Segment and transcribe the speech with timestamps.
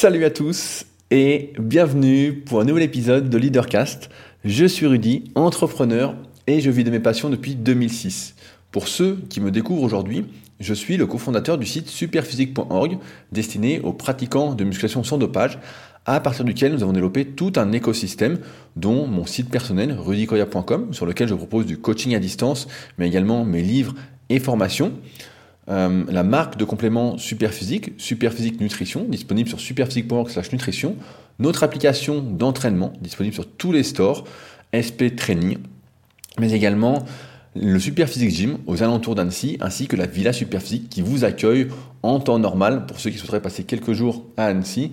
[0.00, 4.10] Salut à tous et bienvenue pour un nouvel épisode de Leadercast.
[4.44, 6.14] Je suis Rudy, entrepreneur
[6.46, 8.36] et je vis de mes passions depuis 2006.
[8.70, 10.26] Pour ceux qui me découvrent aujourd'hui,
[10.60, 12.98] je suis le cofondateur du site superphysique.org
[13.32, 15.58] destiné aux pratiquants de musculation sans dopage
[16.06, 18.38] à partir duquel nous avons développé tout un écosystème,
[18.76, 22.68] dont mon site personnel, rudykoya.com, sur lequel je propose du coaching à distance,
[22.98, 23.96] mais également mes livres
[24.28, 24.92] et formations.
[25.68, 30.96] Euh, la marque de complément Superphysique, Superphysique Nutrition, disponible sur superphysique.org nutrition,
[31.38, 34.24] notre application d'entraînement, disponible sur tous les stores,
[34.72, 35.58] SP Training,
[36.38, 37.04] mais également
[37.54, 41.68] le Superphysique Gym aux alentours d'Annecy, ainsi que la Villa Superphysique qui vous accueille
[42.02, 44.92] en temps normal pour ceux qui souhaiteraient passer quelques jours à Annecy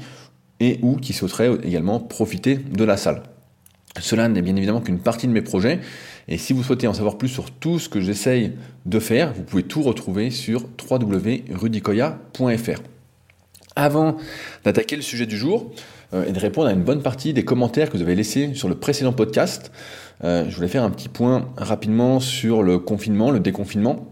[0.59, 3.21] et ou qui souhaiteraient également profiter de la salle.
[3.99, 5.79] Cela n'est bien évidemment qu'une partie de mes projets.
[6.27, 8.53] Et si vous souhaitez en savoir plus sur tout ce que j'essaye
[8.85, 12.81] de faire, vous pouvez tout retrouver sur www.rudicoya.fr.
[13.77, 14.17] Avant
[14.63, 15.71] d'attaquer le sujet du jour
[16.13, 18.69] euh, et de répondre à une bonne partie des commentaires que vous avez laissés sur
[18.69, 19.71] le précédent podcast,
[20.23, 24.07] euh, je voulais faire un petit point rapidement sur le confinement, le déconfinement.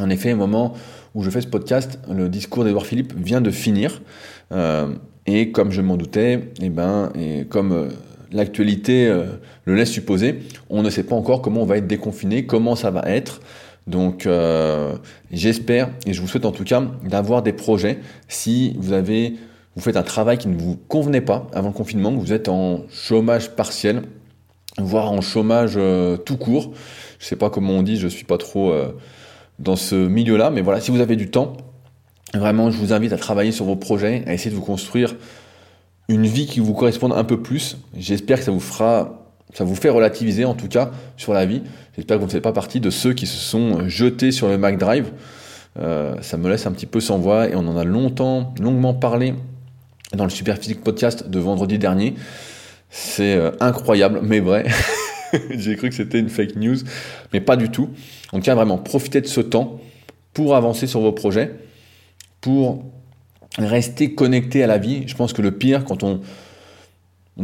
[0.00, 0.74] En effet, au moment
[1.14, 4.00] où je fais ce podcast, le discours d'Edouard Philippe vient de finir.
[4.52, 4.88] Euh,
[5.26, 7.88] et comme je m'en doutais, et eh ben, et comme
[8.34, 9.24] l'actualité euh,
[9.64, 10.40] le laisse supposer.
[10.68, 13.40] On ne sait pas encore comment on va être déconfiné, comment ça va être.
[13.86, 14.96] Donc euh,
[15.30, 17.98] j'espère et je vous souhaite en tout cas d'avoir des projets.
[18.28, 19.34] Si vous avez
[19.76, 22.48] vous faites un travail qui ne vous convenait pas avant le confinement, que vous êtes
[22.48, 24.02] en chômage partiel,
[24.78, 26.72] voire en chômage euh, tout court.
[27.18, 28.72] Je ne sais pas comment on dit, je suis pas trop
[29.58, 31.56] dans ce milieu-là, mais voilà, si vous avez du temps,
[32.34, 35.16] vraiment je vous invite à travailler sur vos projets, à essayer de vous construire
[36.08, 37.78] une vie qui vous corresponde un peu plus.
[37.96, 41.62] J'espère que ça vous fera, ça vous fait relativiser en tout cas sur la vie.
[41.96, 44.58] J'espère que vous ne faites pas partie de ceux qui se sont jetés sur le
[44.58, 45.12] Mac Drive.
[45.78, 48.94] Euh, ça me laisse un petit peu sans voix et on en a longtemps, longuement
[48.94, 49.34] parlé
[50.12, 52.14] dans le Super Physique Podcast de vendredi dernier.
[52.90, 54.66] C'est euh, incroyable, mais vrai.
[55.50, 56.76] J'ai cru que c'était une fake news,
[57.32, 57.90] mais pas du tout.
[58.32, 59.80] On tient vraiment profiter de ce temps
[60.32, 61.54] pour avancer sur vos projets,
[62.40, 62.84] pour
[63.58, 65.04] rester connecté à la vie.
[65.06, 66.20] Je pense que le pire, quand on,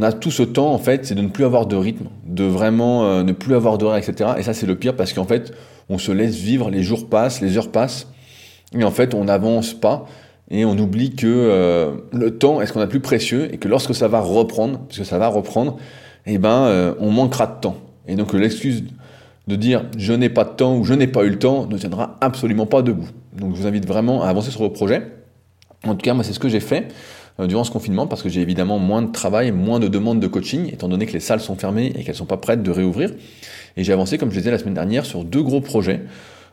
[0.00, 3.04] a tout ce temps, en fait, c'est de ne plus avoir de rythme, de vraiment
[3.04, 4.30] euh, ne plus avoir d'horaire, etc.
[4.38, 5.52] Et ça, c'est le pire parce qu'en fait,
[5.88, 8.06] on se laisse vivre, les jours passent, les heures passent,
[8.76, 10.06] et en fait, on n'avance pas.
[10.52, 13.68] Et on oublie que euh, le temps est ce qu'on a plus précieux et que
[13.68, 15.76] lorsque ça va reprendre, parce que ça va reprendre,
[16.26, 17.76] eh ben, euh, on manquera de temps.
[18.08, 18.82] Et donc l'excuse
[19.46, 21.78] de dire je n'ai pas de temps ou je n'ai pas eu le temps ne
[21.78, 23.08] tiendra absolument pas debout.
[23.32, 25.19] Donc je vous invite vraiment à avancer sur vos projets.
[25.84, 26.88] En tout cas, moi, c'est ce que j'ai fait
[27.38, 30.26] euh, durant ce confinement parce que j'ai évidemment moins de travail, moins de demandes de
[30.26, 32.70] coaching, étant donné que les salles sont fermées et qu'elles ne sont pas prêtes de
[32.70, 33.12] réouvrir.
[33.76, 36.02] Et j'ai avancé, comme je disais la semaine dernière, sur deux gros projets.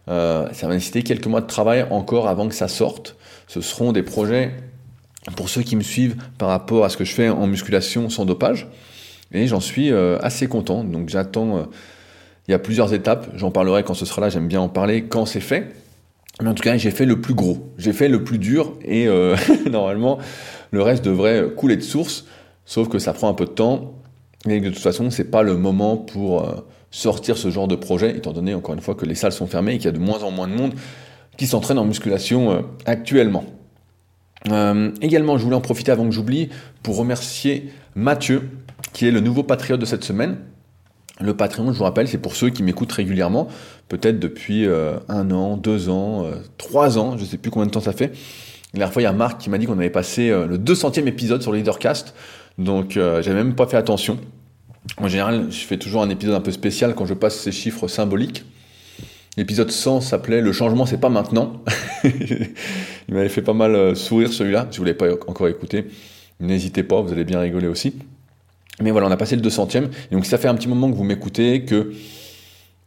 [0.09, 3.17] Euh, ça va nécessiter quelques mois de travail encore avant que ça sorte.
[3.47, 4.53] Ce seront des projets,
[5.35, 8.23] pour ceux qui me suivent, par rapport à ce que je fais en musculation sans
[8.23, 8.67] dopage.
[9.33, 10.85] Et j'en suis euh, assez content.
[10.85, 11.67] Donc j'attends.
[12.47, 13.27] il y a plusieurs étapes.
[13.35, 14.29] J'en parlerai quand ce sera là.
[14.29, 15.73] J'aime bien en parler quand c'est fait.
[16.41, 19.07] Mais en tout cas, j'ai fait le plus gros, j'ai fait le plus dur et
[19.07, 19.35] euh,
[19.71, 20.19] normalement,
[20.71, 22.25] le reste devrait couler de source,
[22.65, 23.93] sauf que ça prend un peu de temps
[24.47, 26.55] et de toute façon, c'est pas le moment pour euh,
[26.91, 29.73] sortir ce genre de projet, étant donné encore une fois que les salles sont fermées
[29.73, 30.73] et qu'il y a de moins en moins de monde
[31.37, 33.45] qui s'entraîne en musculation euh, actuellement.
[35.01, 36.49] également, je voulais en profiter avant que j'oublie
[36.83, 38.49] pour remercier Mathieu,
[38.93, 40.37] qui est le nouveau patriote de cette semaine.
[41.19, 43.47] Le Patreon, je vous rappelle, c'est pour ceux qui m'écoutent régulièrement,
[43.89, 47.65] peut-être depuis euh, un an, deux ans, euh, trois ans, je ne sais plus combien
[47.65, 48.11] de temps ça fait.
[48.73, 50.59] La dernière fois, il y a Marc qui m'a dit qu'on avait passé euh, le
[50.59, 52.13] 200e épisode sur Leadercast,
[52.59, 54.17] donc j'avais même pas fait attention.
[54.97, 57.87] En général, je fais toujours un épisode un peu spécial quand je passe ces chiffres
[57.87, 58.45] symboliques.
[59.37, 61.61] L'épisode 100 s'appelait Le changement, c'est pas maintenant.
[62.03, 64.67] il m'avait fait pas mal sourire celui-là.
[64.71, 65.85] Si vous ne l'avez pas encore écouté,
[66.39, 67.93] n'hésitez pas, vous allez bien rigoler aussi.
[68.81, 69.89] Mais voilà, on a passé le 200e.
[70.11, 71.93] Et donc, ça fait un petit moment que vous m'écoutez, que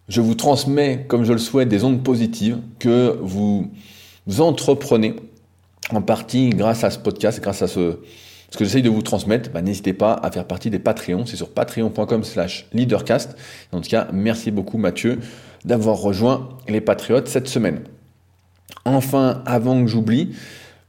[0.09, 3.71] je vous transmets, comme je le souhaite, des ondes positives, que vous
[4.39, 5.17] entreprenez
[5.93, 7.99] en partie grâce à ce podcast, grâce à ce,
[8.51, 9.51] ce que j'essaye de vous transmettre.
[9.51, 11.27] Bah, n'hésitez pas à faire partie des Patreons.
[11.27, 13.37] C'est sur patreon.com slash leadercast.
[13.73, 15.19] En tout cas, merci beaucoup Mathieu
[15.65, 17.81] d'avoir rejoint les Patriotes cette semaine.
[18.85, 20.35] Enfin, avant que j'oublie,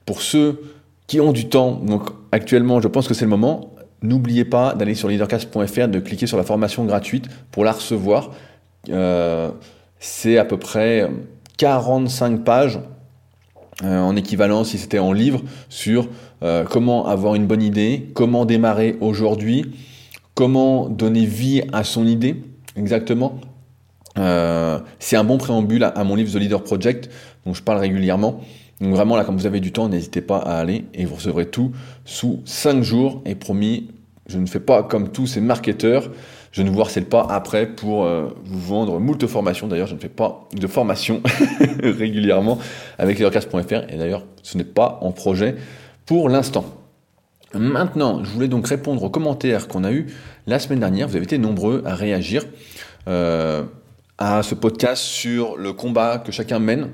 [0.05, 0.61] pour ceux
[1.07, 3.70] qui ont du temps, donc actuellement je pense que c'est le moment,
[4.03, 8.31] N'oubliez pas d'aller sur leadercast.fr, de cliquer sur la formation gratuite pour la recevoir.
[8.89, 9.51] Euh,
[9.99, 11.07] c'est à peu près
[11.57, 12.79] 45 pages
[13.83, 16.07] euh, en équivalent si c'était en livre sur
[16.41, 19.75] euh, comment avoir une bonne idée, comment démarrer aujourd'hui,
[20.33, 22.41] comment donner vie à son idée
[22.75, 23.39] exactement.
[24.15, 27.09] c'est un bon préambule à, mon livre The Leader Project
[27.45, 28.41] dont je parle régulièrement.
[28.81, 31.45] Donc vraiment là, quand vous avez du temps, n'hésitez pas à aller et vous recevrez
[31.45, 31.71] tout
[32.03, 33.21] sous 5 jours.
[33.25, 33.91] Et promis,
[34.25, 36.09] je ne fais pas comme tous ces marketeurs.
[36.51, 39.67] Je ne vous harcèle pas après pour euh, vous vendre moult formations.
[39.67, 41.21] D'ailleurs, je ne fais pas de formation
[41.83, 42.57] régulièrement
[42.97, 43.89] avec leadercast.fr.
[43.89, 45.55] Et d'ailleurs, ce n'est pas en projet
[46.07, 46.65] pour l'instant.
[47.53, 50.07] Maintenant, je voulais donc répondre aux commentaires qu'on a eu
[50.47, 51.07] la semaine dernière.
[51.07, 52.45] Vous avez été nombreux à réagir
[53.07, 53.63] euh,
[54.17, 56.89] à ce podcast sur le combat que chacun mène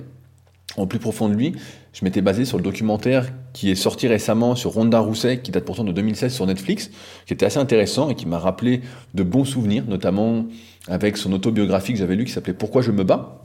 [0.77, 1.53] en plus profond de lui,
[1.91, 5.65] je m'étais basé sur le documentaire qui est sorti récemment sur Ronda Rousset, qui date
[5.65, 6.91] pourtant de 2016 sur Netflix,
[7.25, 8.81] qui était assez intéressant et qui m'a rappelé
[9.15, 10.45] de bons souvenirs, notamment
[10.87, 13.41] avec son autobiographie que j'avais lu qui s'appelait Pourquoi je me bats.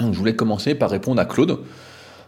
[0.00, 1.60] Je voulais commencer par répondre à Claude.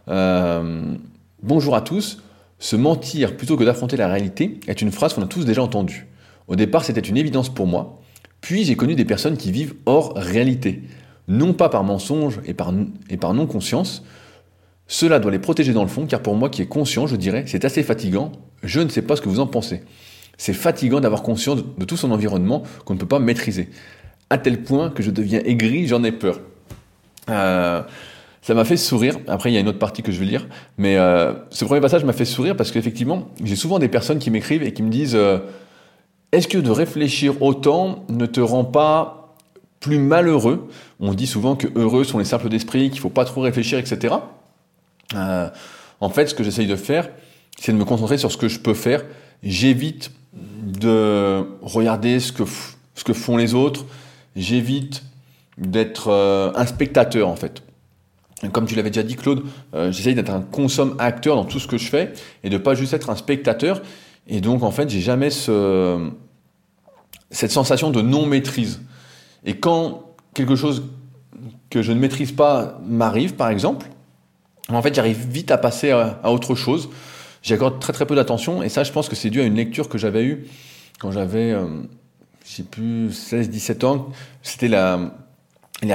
[0.09, 0.95] Euh,
[1.43, 2.23] bonjour à tous.
[2.61, 6.07] Se mentir plutôt que d'affronter la réalité est une phrase qu'on a tous déjà entendue.
[6.47, 8.01] Au départ, c'était une évidence pour moi.
[8.41, 10.83] Puis j'ai connu des personnes qui vivent hors réalité,
[11.27, 14.05] non pas par mensonge et par non-conscience,
[14.89, 17.45] cela doit les protéger dans le fond, car pour moi qui est conscient, je dirais,
[17.47, 18.33] c'est assez fatigant.
[18.63, 19.83] Je ne sais pas ce que vous en pensez.
[20.39, 23.69] C'est fatigant d'avoir conscience de tout son environnement qu'on ne peut pas maîtriser.
[24.31, 26.41] À tel point que je deviens aigri, j'en ai peur.
[27.31, 27.83] Euh,
[28.43, 29.17] ça m'a fait sourire.
[29.27, 30.47] Après, il y a une autre partie que je vais lire.
[30.79, 34.31] Mais euh, ce premier passage m'a fait sourire parce qu'effectivement, j'ai souvent des personnes qui
[34.31, 35.39] m'écrivent et qui me disent euh,
[36.31, 39.35] Est-ce que de réfléchir autant ne te rend pas
[39.81, 40.69] plus malheureux?
[41.01, 43.79] On dit souvent que heureux sont les simples d'esprit, qu'il ne faut pas trop réfléchir,
[43.79, 44.15] etc.
[45.15, 45.49] Euh,
[46.01, 47.09] en fait, ce que j'essaye de faire,
[47.59, 49.05] c'est de me concentrer sur ce que je peux faire.
[49.43, 52.45] J'évite de regarder ce que,
[52.95, 53.85] ce que font les autres.
[54.35, 55.03] J'évite
[55.59, 57.63] d'être euh, un spectateur, en fait.
[58.53, 59.45] Comme tu l'avais déjà dit, Claude,
[59.75, 62.13] euh, j'essaye d'être un consomme-acteur dans tout ce que je fais
[62.45, 63.81] et de pas juste être un spectateur.
[64.29, 66.11] Et donc, en fait, j'ai jamais ce,
[67.31, 68.83] cette sensation de non-maîtrise.
[69.47, 70.85] Et quand quelque chose
[71.71, 73.87] que je ne maîtrise pas m'arrive, par exemple,
[74.69, 76.89] en fait, j'arrive vite à passer à, autre chose.
[77.43, 79.55] J'y accorde très très peu d'attention et ça, je pense que c'est dû à une
[79.55, 80.47] lecture que j'avais eue
[80.99, 81.67] quand j'avais, euh,
[82.45, 84.09] je sais plus, 16-17 ans.
[84.43, 85.11] C'était la,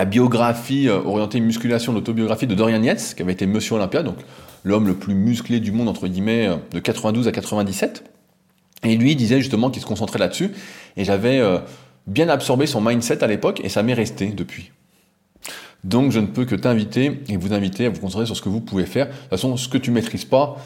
[0.06, 4.18] biographie euh, orientée musculation, l'autobiographie de Dorian Yates, qui avait été Monsieur Olympia, donc
[4.64, 8.04] l'homme le plus musclé du monde, entre guillemets, euh, de 92 à 97.
[8.84, 10.52] Et lui disait justement qu'il se concentrait là-dessus.
[10.98, 11.60] Et j'avais euh,
[12.08, 14.72] bien absorbé son mindset à l'époque et ça m'est resté depuis.
[15.84, 18.50] Donc je ne peux que t'inviter et vous inviter à vous concentrer sur ce que
[18.50, 19.08] vous pouvez faire.
[19.08, 20.58] De toute façon, ce que tu maîtrises pas,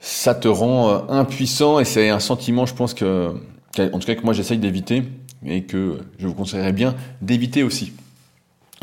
[0.00, 3.34] ça te rend euh, impuissant et c'est un sentiment, je pense que,
[3.78, 5.04] en tout cas que moi j'essaye d'éviter
[5.44, 7.92] et que je vous conseillerais bien d'éviter aussi.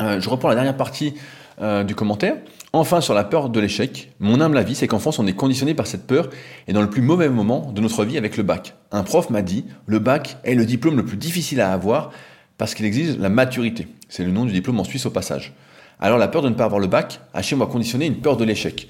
[0.00, 1.14] Euh, je reprends la dernière partie
[1.60, 2.36] euh, du commentaire.
[2.72, 5.74] Enfin, sur la peur de l'échec, mon humble avis, c'est qu'en France, on est conditionné
[5.74, 6.28] par cette peur
[6.66, 8.74] et dans le plus mauvais moment de notre vie avec le bac.
[8.92, 12.10] Un prof m'a dit, le bac est le diplôme le plus difficile à avoir
[12.58, 13.88] parce qu'il exige la maturité.
[14.08, 15.54] C'est le nom du diplôme en Suisse au passage.
[16.00, 18.36] Alors la peur de ne pas avoir le bac a chez moi conditionné une peur
[18.36, 18.88] de l'échec.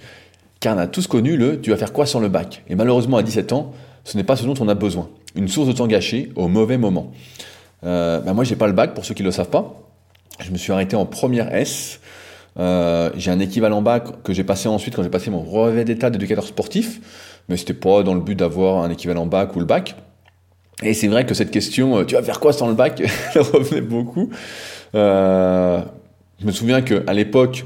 [0.61, 2.65] Car on a tous connu le tu vas faire quoi sans le bac?
[2.69, 3.73] Et malheureusement à 17 ans,
[4.05, 5.09] ce n'est pas ce dont on a besoin.
[5.35, 7.13] Une source de temps gâché au mauvais moment.
[7.85, 9.75] Euh, bah moi j'ai pas le bac pour ceux qui ne le savent pas.
[10.41, 12.01] Je me suis arrêté en première S.
[12.59, 16.11] Euh, j'ai un équivalent bac que j'ai passé ensuite quand j'ai passé mon brevet d'état
[16.11, 17.01] d'éducateur sportif,
[17.49, 19.95] mais c'était pas dans le but d'avoir un équivalent bac ou le bac.
[20.83, 23.01] Et c'est vrai que cette question, euh, tu vas faire quoi sans le bac,
[23.35, 24.31] elle revenait beaucoup.
[24.95, 25.81] Euh,
[26.41, 27.65] je me souviens qu'à l'époque,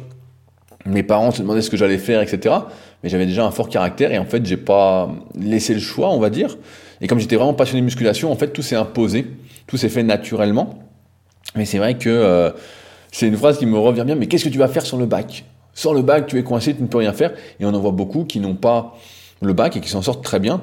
[0.87, 2.55] mes parents se demandaient ce que j'allais faire, etc.
[3.03, 6.19] Mais j'avais déjà un fort caractère et en fait, j'ai pas laissé le choix, on
[6.19, 6.57] va dire.
[7.01, 9.27] Et comme j'étais vraiment passionné de musculation, en fait, tout s'est imposé,
[9.67, 10.79] tout s'est fait naturellement.
[11.55, 12.51] Mais c'est vrai que euh,
[13.11, 14.15] c'est une phrase qui me revient bien.
[14.15, 15.45] Mais qu'est-ce que tu vas faire sur le bac?
[15.75, 17.33] Sur le bac, tu es coincé, tu ne peux rien faire.
[17.61, 18.97] Et on en voit beaucoup qui n'ont pas
[19.41, 20.63] le bac et qui s'en sortent très bien.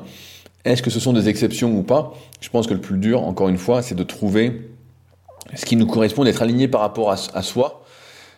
[0.65, 2.13] Est-ce que ce sont des exceptions ou pas?
[2.41, 4.69] Je pense que le plus dur, encore une fois, c'est de trouver
[5.55, 7.83] ce qui nous correspond, d'être aligné par rapport à soi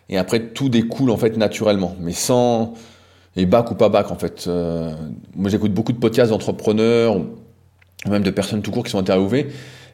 [0.08, 2.74] et après, tout découle en fait naturellement, mais sans
[3.36, 4.44] et bac ou pas bac en fait.
[4.46, 4.92] Euh,
[5.34, 7.20] moi, j'écoute beaucoup de podcasts d'entrepreneurs,
[8.08, 9.48] même de personnes tout court qui sont interviewées.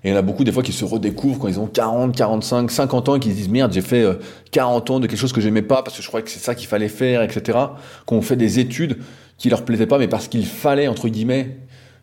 [0.05, 2.15] Et il y en a beaucoup des fois qui se redécouvrent quand ils ont 40,
[2.15, 4.07] 45, 50 ans et qui se disent merde, j'ai fait
[4.53, 6.39] 40 euh, ans de quelque chose que j'aimais pas parce que je croyais que c'est
[6.39, 7.59] ça qu'il fallait faire, etc.
[8.07, 8.99] Qu'on fait des études
[9.39, 11.59] qui leur plaisaient pas, mais parce qu'il fallait, entre guillemets,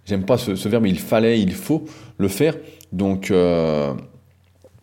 [0.05, 1.85] j'aime pas ce, ce, verbe, mais il fallait, il faut
[2.17, 2.55] le faire.
[2.91, 3.93] Donc, euh,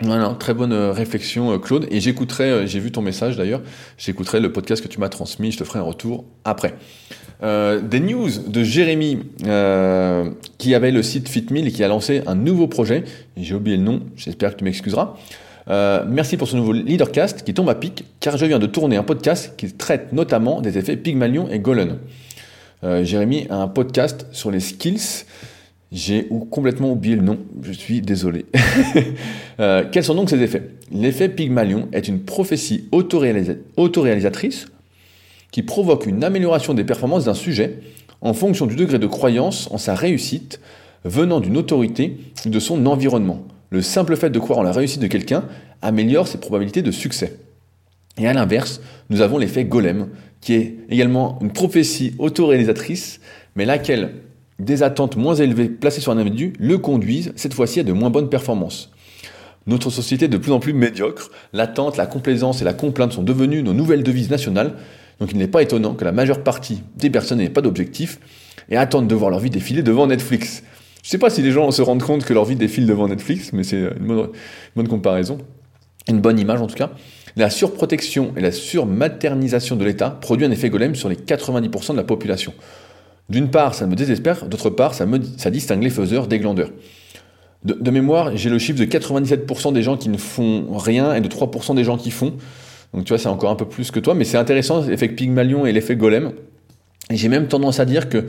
[0.03, 1.87] voilà, très bonne euh, réflexion, euh, Claude.
[1.91, 3.61] Et j'écouterai, euh, j'ai vu ton message d'ailleurs,
[3.99, 6.75] j'écouterai le podcast que tu m'as transmis, je te ferai un retour après.
[7.43, 9.19] Des news de Jérémy,
[10.59, 13.03] qui avait le site FitMill et qui a lancé un nouveau projet.
[13.37, 15.17] J'ai oublié le nom, j'espère que tu m'excuseras.
[15.67, 19.03] Merci pour ce nouveau leadercast qui tombe à pic, car je viens de tourner un
[19.03, 21.97] podcast qui traite notamment des effets Pygmalion et Golan.
[22.85, 25.25] Jérémy a un podcast sur les skills
[25.93, 28.47] j'ai complètement oublié le nom, je suis désolé.
[29.61, 30.71] euh, quels sont donc ces effets?
[30.91, 34.67] L'effet Pygmalion est une prophétie autoréalisatrice
[35.51, 37.79] qui provoque une amélioration des performances d'un sujet
[38.23, 40.61] en fonction du degré de croyance en sa réussite
[41.05, 43.43] venant d'une autorité ou de son environnement.
[43.69, 45.45] Le simple fait de croire en la réussite de quelqu'un
[45.83, 47.37] améliore ses probabilités de succès.
[48.17, 48.81] Et à l'inverse,
[49.11, 50.09] nous avons l'effet golem,
[50.41, 53.21] qui est également une prophétie autoréalisatrice,
[53.57, 54.13] mais laquelle
[54.65, 58.11] des attentes moins élevées placées sur un individu le conduisent cette fois-ci à de moins
[58.11, 58.91] bonnes performances.
[59.67, 63.23] Notre société est de plus en plus médiocre, l'attente, la complaisance et la complainte sont
[63.23, 64.75] devenues nos nouvelles devises nationales,
[65.21, 68.19] donc il n'est pas étonnant que la majeure partie des personnes n'aient pas d'objectif
[68.71, 70.63] et attendent de voir leur vie défiler devant Netflix.
[71.03, 73.09] Je ne sais pas si les gens se rendent compte que leur vie défile devant
[73.09, 74.29] Netflix, mais c'est une
[74.77, 75.39] bonne, comparaison,
[76.09, 76.91] une bonne image en tout cas.
[77.37, 81.97] La surprotection et la surmaternisation de l'État produit un effet golem sur les 90% de
[81.97, 82.53] la population.
[83.33, 86.69] D'une part, ça me désespère, d'autre part, ça, me, distingue les faiseurs des glandeurs.
[87.65, 91.29] De, mémoire, j'ai le chiffre de 97% des gens qui ne font rien et de
[91.29, 92.35] 3% des gens qui font.
[92.93, 95.65] Donc tu vois, c'est encore un peu plus que toi, mais c'est intéressant, l'effet Pygmalion
[95.65, 96.33] et l'effet Golem.
[97.09, 98.27] J'ai même tendance à dire que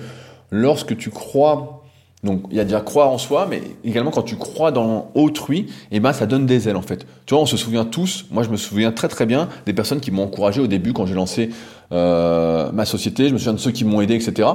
[0.52, 1.82] lorsque tu crois
[2.24, 5.68] donc il y a déjà croire en soi, mais également quand tu crois dans autrui,
[5.92, 7.06] eh ben ça donne des ailes en fait.
[7.26, 10.00] Tu vois, on se souvient tous, moi je me souviens très très bien des personnes
[10.00, 11.50] qui m'ont encouragé au début quand j'ai lancé
[11.92, 14.48] euh, ma société, je me souviens de ceux qui m'ont aidé, etc.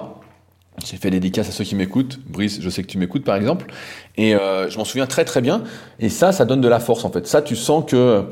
[0.85, 2.19] J'ai fait dédicace à ceux qui m'écoutent.
[2.29, 3.67] Brice, je sais que tu m'écoutes par exemple.
[4.17, 5.63] Et euh, je m'en souviens très très bien.
[5.99, 7.27] Et ça, ça donne de la force en fait.
[7.27, 8.25] Ça, tu sens que,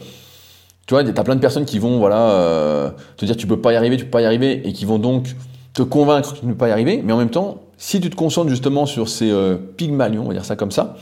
[0.87, 3.73] tu vois, t'as plein de personnes qui vont, voilà, euh, te dire tu peux pas
[3.73, 5.35] y arriver, tu peux pas y arriver, et qui vont donc
[5.75, 7.03] te convaincre que tu ne peux pas y arriver.
[7.05, 10.45] Mais en même temps, si tu te concentres justement sur ces euh, on va dire
[10.45, 10.97] ça comme ça,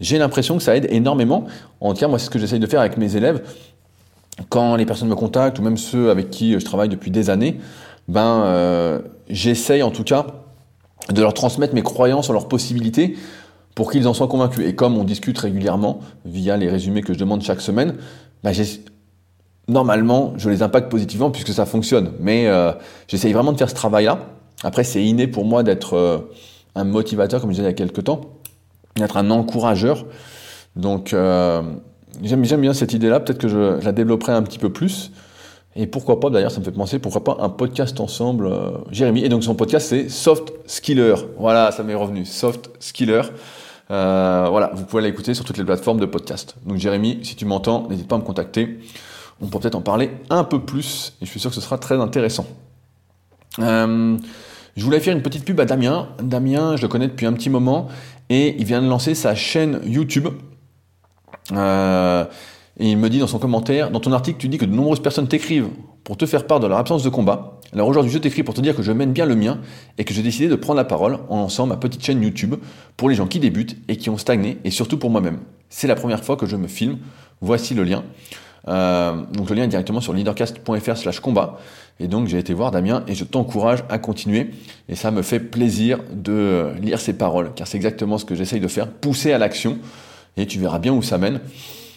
[0.00, 1.46] j'ai l'impression que ça aide énormément.
[1.80, 3.42] En tout cas, moi, c'est ce que j'essaye de faire avec mes élèves.
[4.48, 7.58] Quand les personnes me contactent, ou même ceux avec qui je travaille depuis des années,
[8.06, 10.26] ben, euh, j'essaye en tout cas
[11.12, 13.16] de leur transmettre mes croyances sur leurs possibilités
[13.74, 14.66] pour qu'ils en soient convaincus.
[14.66, 17.94] Et comme on discute régulièrement via les résumés que je demande chaque semaine,
[18.42, 18.52] ben,
[19.68, 22.12] normalement, je les impacte positivement puisque ça fonctionne.
[22.20, 22.72] Mais euh,
[23.06, 24.18] j'essaye vraiment de faire ce travail-là.
[24.64, 26.18] Après, c'est inné pour moi d'être euh,
[26.74, 28.22] un motivateur, comme je disais il y a quelques temps,
[28.96, 30.06] d'être un encourageur.
[30.74, 31.62] Donc, euh,
[32.22, 33.20] j'aime bien cette idée-là.
[33.20, 35.12] Peut-être que je, la développerai un petit peu plus.
[35.80, 39.24] Et pourquoi pas, d'ailleurs, ça me fait penser, pourquoi pas un podcast ensemble, euh, Jérémy.
[39.24, 41.14] Et donc, son podcast, c'est Soft Skiller.
[41.38, 42.26] Voilà, ça m'est revenu.
[42.26, 43.22] Soft Skiller.
[43.88, 46.56] voilà, vous pouvez l'écouter sur toutes les plateformes de podcast.
[46.66, 48.78] Donc, Jérémy, si tu m'entends, n'hésite pas à me contacter.
[49.40, 51.14] On peut peut-être en parler un peu plus.
[51.22, 52.46] Et je suis sûr que ce sera très intéressant.
[53.60, 54.16] Euh,
[54.76, 56.08] je voulais faire une petite pub à Damien.
[56.22, 57.88] Damien, je le connais depuis un petit moment
[58.28, 60.28] et il vient de lancer sa chaîne YouTube.
[61.52, 62.24] Euh,
[62.78, 65.00] et il me dit dans son commentaire, dans ton article, tu dis que de nombreuses
[65.00, 65.68] personnes t'écrivent
[66.04, 67.58] pour te faire part de leur absence de combat.
[67.72, 69.58] Alors aujourd'hui, je t'écris pour te dire que je mène bien le mien
[69.98, 72.54] et que j'ai décidé de prendre la parole en lançant ma petite chaîne YouTube
[72.96, 75.40] pour les gens qui débutent et qui ont stagné et surtout pour moi-même.
[75.68, 76.98] C'est la première fois que je me filme.
[77.40, 78.04] Voici le lien.
[78.68, 81.58] Euh, donc le lien est directement sur leadercast.fr slash combat.
[82.00, 84.50] Et donc j'ai été voir Damien et je t'encourage à continuer.
[84.88, 88.60] Et ça me fait plaisir de lire ses paroles, car c'est exactement ce que j'essaye
[88.60, 89.78] de faire, pousser à l'action.
[90.36, 91.40] Et tu verras bien où ça mène.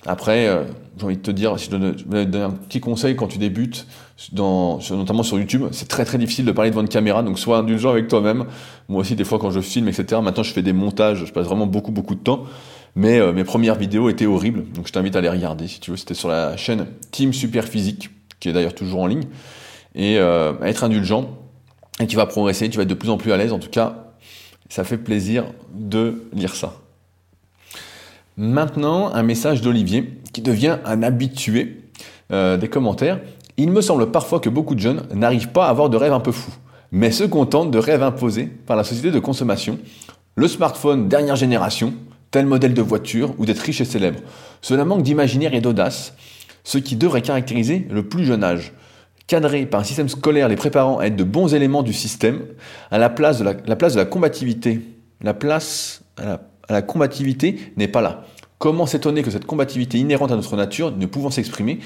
[0.06, 0.64] Après, euh,
[0.98, 3.86] j'ai envie de te dire, si je donne, un petit conseil quand tu débutes,
[4.32, 7.58] dans, notamment sur YouTube, c'est très très difficile de parler devant une caméra, donc sois
[7.58, 8.46] indulgent avec toi-même.
[8.90, 11.46] Moi aussi, des fois, quand je filme, etc., maintenant je fais des montages, je passe
[11.46, 12.46] vraiment beaucoup beaucoup de temps.
[12.96, 15.92] Mais euh, mes premières vidéos étaient horribles, donc je t'invite à les regarder si tu
[15.92, 15.98] veux.
[15.98, 19.24] C'était sur la chaîne Team Super Physique, qui est d'ailleurs toujours en ligne.
[19.96, 21.30] Et euh, être indulgent,
[22.00, 23.54] et tu vas progresser, tu vas être de plus en plus à l'aise.
[23.54, 24.14] En tout cas,
[24.70, 26.81] ça fait plaisir de lire ça.
[28.38, 31.82] Maintenant, un message d'Olivier qui devient un habitué
[32.32, 33.20] euh, des commentaires.
[33.58, 36.22] Il me semble parfois que beaucoup de jeunes n'arrivent pas à avoir de rêves un
[36.22, 36.54] peu fous,
[36.92, 39.80] mais se contentent de rêves imposés par la société de consommation,
[40.36, 41.94] le smartphone dernière génération,
[42.32, 44.20] tel modèle de voiture ou d'être riche et célèbre.
[44.62, 46.14] Cela manque d'imaginaire et d'audace,
[46.64, 48.72] ce qui devrait caractériser le plus jeune âge.
[49.28, 52.42] Cadré par un système scolaire les préparant à être de bons éléments du système,
[52.90, 54.82] à la place de la, place de la combativité.
[55.22, 56.51] La place à la,
[56.82, 58.24] combativité n'est pas là.
[58.58, 61.80] Comment s'étonner que cette combativité inhérente à notre nature, ne pouvant s'exprimer,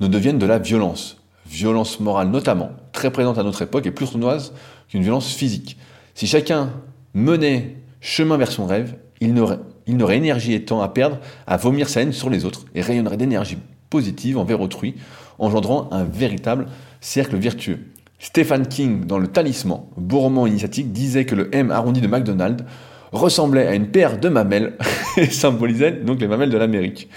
[0.00, 1.18] ne devienne de la violence?
[1.46, 4.52] Violence morale notamment, très présente à notre époque et plus sournoise
[4.88, 5.78] qu'une violence physique.
[6.14, 6.72] Si chacun
[7.14, 12.02] menait chemin vers son rêve, il n'aurait énergie et temps à perdre à vomir sa
[12.02, 14.96] haine sur les autres et rayonnerait d'énergie positive envers autrui,
[15.38, 16.66] engendrant un véritable
[17.00, 17.78] cercle vertueux.
[18.18, 22.64] Stephen King, dans Le Talisman, roman initiatique, disait que le M arrondi de McDonald's
[23.12, 24.74] ressemblait à une paire de mamelles
[25.16, 27.08] et symbolisait donc les mamelles de l'Amérique.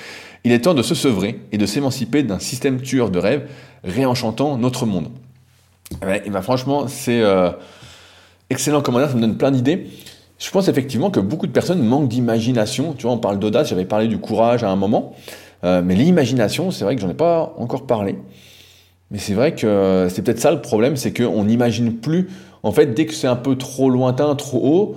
[0.43, 3.50] Il est temps de se sevrer et de s'émanciper d'un système tueur de rêves
[3.84, 5.10] réenchantant notre monde.
[6.01, 7.51] ben franchement, c'est euh,
[8.50, 9.88] excellent commentaire, ça me donne plein d'idées.
[10.38, 12.93] Je pense effectivement que beaucoup de personnes manquent d'imagination.
[12.93, 15.13] Tu vois, on parle d'audace, j'avais parlé du courage à un moment,
[15.65, 18.17] euh, mais l'imagination, c'est vrai que j'en ai pas encore parlé.
[19.12, 22.29] Mais c'est vrai que c'est peut-être ça le problème, c'est qu'on n'imagine plus,
[22.63, 24.96] en fait, dès que c'est un peu trop lointain, trop haut,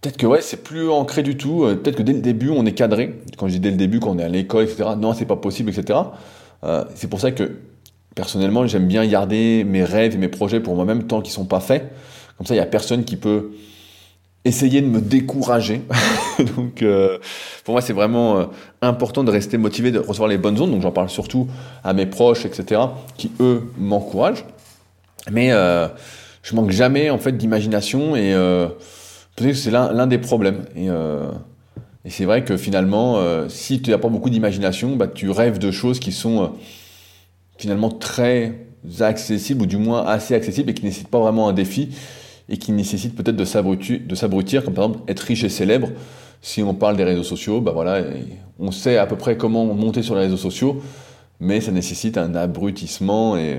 [0.00, 2.64] peut-être que ouais, c'est plus ancré du tout, euh, peut-être que dès le début, on
[2.66, 3.20] est cadré.
[3.36, 5.36] Quand je dis dès le début, quand on est à l'école, etc., non, c'est pas
[5.36, 5.98] possible, etc.
[6.64, 7.56] Euh, c'est pour ça que,
[8.14, 11.60] personnellement, j'aime bien garder mes rêves et mes projets pour moi-même tant qu'ils sont pas
[11.60, 11.90] faits.
[12.36, 13.52] Comme ça, il n'y a personne qui peut
[14.44, 15.82] essayer de me décourager.
[16.56, 17.18] donc, euh,
[17.64, 18.48] pour moi, c'est vraiment
[18.80, 20.70] important de rester motivé, de recevoir les bonnes ondes.
[20.70, 21.48] Donc, j'en parle surtout
[21.82, 22.80] à mes proches, etc.,
[23.16, 24.44] qui eux m'encouragent.
[25.30, 25.50] Mais
[26.42, 28.34] je manque jamais en fait d'imagination et
[29.54, 30.64] c'est l'un des problèmes.
[30.76, 33.18] Et, et c'est vrai que finalement,
[33.48, 36.52] si tu n'as pas beaucoup d'imagination, bah, tu rêves de choses qui sont
[37.58, 38.66] finalement très
[39.00, 41.90] accessibles ou du moins assez accessibles et qui ne nécessitent pas vraiment un défi
[42.48, 45.88] et qui nécessite peut-être de s'abrutir, comme par exemple être riche et célèbre.
[46.40, 48.02] Si on parle des réseaux sociaux, bah voilà,
[48.58, 50.80] on sait à peu près comment monter sur les réseaux sociaux,
[51.40, 53.58] mais ça nécessite un abrutissement et,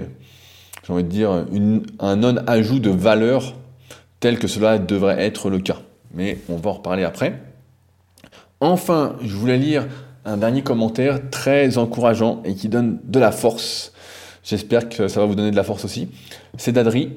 [0.88, 1.45] j'ai envie de dire,
[2.00, 3.53] un non-ajout de valeur
[4.19, 5.77] tel que cela devrait être le cas.
[6.13, 7.41] Mais on va en reparler après.
[8.59, 9.88] Enfin, je voulais lire
[10.25, 13.93] un dernier commentaire très encourageant et qui donne de la force.
[14.43, 16.09] J'espère que ça va vous donner de la force aussi.
[16.57, 17.11] C'est d'Adri.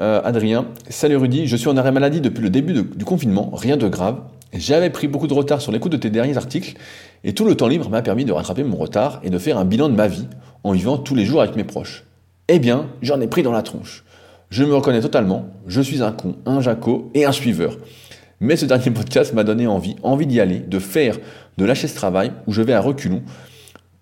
[0.00, 3.76] Euh, Adrien, salut Rudy, je suis en arrêt maladie depuis le début du confinement, rien
[3.76, 4.20] de grave.
[4.52, 6.76] J'avais pris beaucoup de retard sur l'écoute de tes derniers articles
[7.24, 9.64] et tout le temps libre m'a permis de rattraper mon retard et de faire un
[9.64, 10.26] bilan de ma vie
[10.64, 12.04] en vivant tous les jours avec mes proches.
[12.48, 14.04] Eh bien, j'en ai pris dans la tronche.
[14.52, 17.78] Je me reconnais totalement, je suis un con, un jaco et un suiveur.
[18.38, 21.16] Mais ce dernier podcast m'a donné envie, envie d'y aller, de faire,
[21.56, 23.22] de lâcher ce travail où je vais à reculons,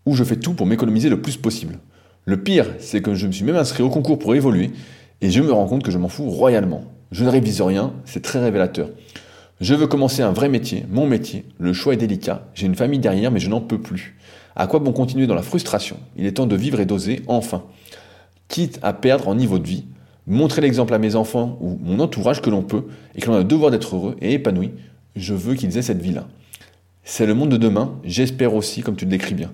[0.06, 1.78] où je fais tout pour m'économiser le plus possible.
[2.24, 4.72] Le pire, c'est que je me suis même inscrit au concours pour évoluer
[5.20, 6.82] et je me rends compte que je m'en fous royalement.
[7.12, 8.88] Je ne révise rien, c'est très révélateur.
[9.60, 11.44] Je veux commencer un vrai métier, mon métier.
[11.60, 12.48] Le choix est délicat.
[12.54, 14.16] J'ai une famille derrière, mais je n'en peux plus.
[14.56, 15.98] À quoi bon continuer dans la frustration?
[16.16, 17.62] Il est temps de vivre et d'oser, enfin.
[18.48, 19.84] Quitte à perdre en niveau de vie,
[20.26, 22.84] montrer l'exemple à mes enfants ou mon entourage que l'on peut
[23.14, 24.72] et que l'on a le devoir d'être heureux et épanoui,
[25.16, 26.26] je veux qu'ils aient cette vie-là.
[27.04, 29.52] C'est le monde de demain, j'espère aussi, comme tu le décris bien.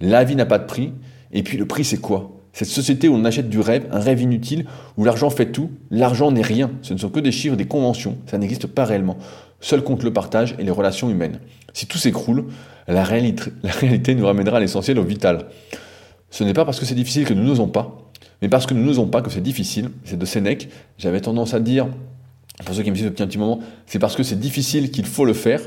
[0.00, 0.92] La vie n'a pas de prix,
[1.32, 2.32] et puis le prix c'est quoi?
[2.52, 4.66] Cette société où on achète du rêve, un rêve inutile,
[4.96, 6.70] où l'argent fait tout, l'argent n'est rien.
[6.82, 8.18] Ce ne sont que des chiffres, des conventions.
[8.26, 9.16] Ça n'existe pas réellement.
[9.60, 11.40] Seul compte le partage et les relations humaines.
[11.72, 12.46] Si tout s'écroule,
[12.88, 15.46] la réalité, la réalité nous ramènera à l'essentiel, au vital.
[16.30, 18.07] Ce n'est pas parce que c'est difficile que nous n'osons pas,
[18.42, 19.90] mais parce que nous n'osons pas que c'est difficile.
[20.04, 20.68] C'est de Sénèque.
[20.98, 21.88] J'avais tendance à dire,
[22.64, 25.06] pour ceux qui me suivent depuis un petit moment, c'est parce que c'est difficile qu'il
[25.06, 25.60] faut le faire.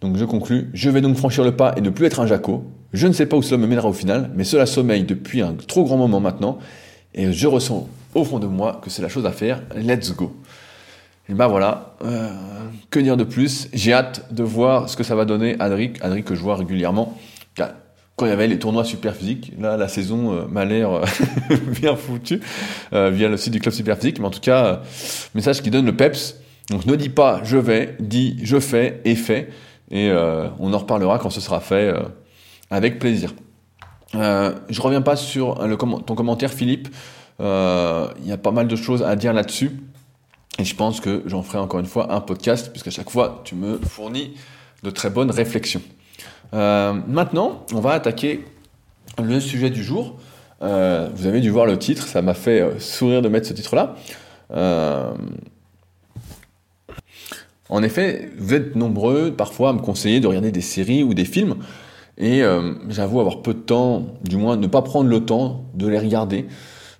[0.00, 2.64] Donc je conclus, je vais donc franchir le pas et ne plus être un jaco.
[2.92, 5.54] Je ne sais pas où cela me mènera au final, mais cela sommeille depuis un
[5.54, 6.58] trop grand moment maintenant,
[7.14, 9.62] et je ressens au fond de moi que c'est la chose à faire.
[9.74, 10.36] Let's go.
[11.28, 12.30] Et ben voilà, euh,
[12.90, 13.68] que dire de plus?
[13.74, 17.18] J'ai hâte de voir ce que ça va donner Adric, Adric que je vois régulièrement.
[18.18, 21.04] Quand il y avait les tournois super physiques, là la saison euh, m'a l'air euh,
[21.80, 22.40] bien foutue
[22.92, 24.82] via le site du club super physique, mais en tout cas,
[25.34, 26.36] message qui donne le peps.
[26.68, 29.48] Donc ne dis pas je vais, dis je fais et fais.
[29.90, 32.02] Et euh, on en reparlera quand ce sera fait euh,
[32.70, 33.32] avec plaisir.
[34.14, 35.58] Euh, je reviens pas sur
[36.06, 36.88] ton commentaire, Philippe.
[37.40, 39.80] Il y a pas mal de choses à dire là-dessus.
[40.58, 43.54] Et je pense que j'en ferai encore une fois un podcast, puisqu'à chaque fois, tu
[43.54, 44.34] me fournis
[44.82, 45.82] de très bonnes réflexions.
[46.52, 48.44] Maintenant, on va attaquer
[49.22, 50.16] le sujet du jour.
[50.60, 53.96] vous avez dû voir le titre, ça m'a fait sourire de mettre ce titre-là.
[57.70, 61.26] En effet, vous êtes nombreux parfois à me conseiller de regarder des séries ou des
[61.26, 61.56] films,
[62.16, 65.86] et euh, j'avoue avoir peu de temps, du moins ne pas prendre le temps de
[65.86, 66.46] les regarder.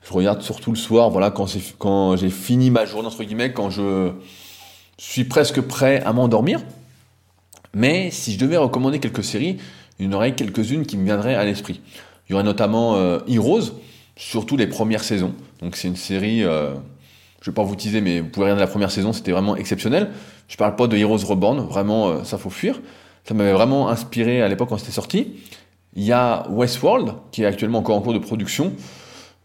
[0.04, 1.46] Je regarde surtout le soir, voilà, quand,
[1.78, 4.12] quand j'ai fini ma journée, entre guillemets, quand je
[4.96, 6.60] suis presque prêt à m'endormir.
[7.78, 9.56] Mais si je devais recommander quelques séries,
[10.00, 11.80] il y en aurait quelques-unes qui me viendraient à l'esprit.
[12.28, 13.70] Il y aurait notamment euh, Heroes,
[14.16, 15.32] surtout les premières saisons.
[15.62, 16.74] Donc c'est une série, euh,
[17.40, 19.54] je ne vais pas vous teaser, mais vous pouvez regarder la première saison, c'était vraiment
[19.54, 20.10] exceptionnel.
[20.48, 22.80] Je parle pas de Heroes Reborn, vraiment, euh, ça faut fuir.
[23.22, 25.34] Ça m'avait vraiment inspiré à l'époque quand c'était sorti.
[25.94, 28.72] Il y a Westworld, qui est actuellement encore en cours de production,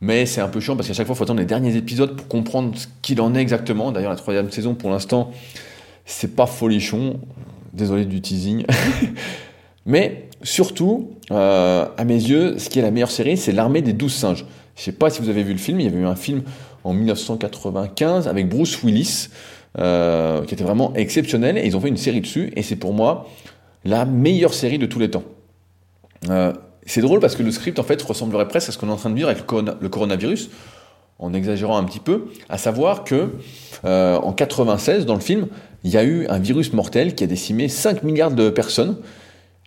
[0.02, 2.16] mais c'est un peu chiant parce qu'à chaque fois, il faut attendre les derniers épisodes
[2.16, 3.92] pour comprendre ce qu'il en est exactement.
[3.92, 5.30] D'ailleurs, la troisième saison, pour l'instant,
[6.04, 7.20] c'est pas folichon.
[7.74, 8.66] Désolé du teasing.
[9.86, 13.94] mais surtout, euh, à mes yeux, ce qui est la meilleure série, c'est L'Armée des
[13.94, 14.46] Douze Singes.
[14.76, 16.44] Je sais pas si vous avez vu le film, il y avait eu un film
[16.84, 19.30] en 1995 avec Bruce Willis.
[19.80, 22.94] Euh, qui était vraiment exceptionnel, et ils ont fait une série dessus, et c'est pour
[22.94, 23.28] moi
[23.86, 25.24] la meilleure série de tous les temps.
[26.30, 26.54] Euh,
[26.86, 28.98] c'est drôle parce que le script en fait ressemblerait presque à ce qu'on est en
[28.98, 29.42] train de vivre avec
[29.82, 30.52] le, coronavirus,
[31.18, 33.32] en exagérant un petit peu, à savoir que
[33.84, 35.48] en 96 dans le film,
[35.84, 38.98] il y a eu un virus mortel qui a décimé 5 milliards de personnes,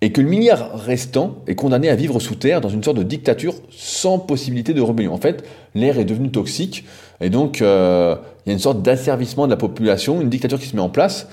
[0.03, 3.03] et que le milliard restant est condamné à vivre sous terre dans une sorte de
[3.03, 5.15] dictature sans possibilité de rébellion.
[5.15, 6.85] En fait, l'air est devenu toxique,
[7.21, 10.67] et donc euh, il y a une sorte d'asservissement de la population, une dictature qui
[10.67, 11.29] se met en place,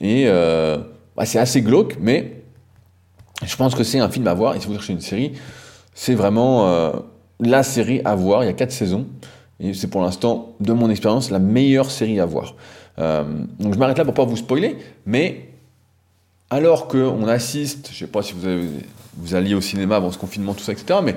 [0.00, 0.78] et euh,
[1.16, 2.42] bah, c'est assez glauque, mais
[3.44, 5.32] je pense que c'est un film à voir, et si vous cherchez une série,
[5.94, 6.92] c'est vraiment euh,
[7.38, 9.06] la série à voir, il y a quatre saisons,
[9.60, 12.56] et c'est pour l'instant, de mon expérience, la meilleure série à voir.
[13.58, 15.48] Donc je m'arrête là pour pas vous spoiler, mais
[16.50, 18.40] alors qu'on assiste, je ne sais pas si vous,
[19.16, 21.16] vous alliez au cinéma avant ce confinement, tout ça, etc., mais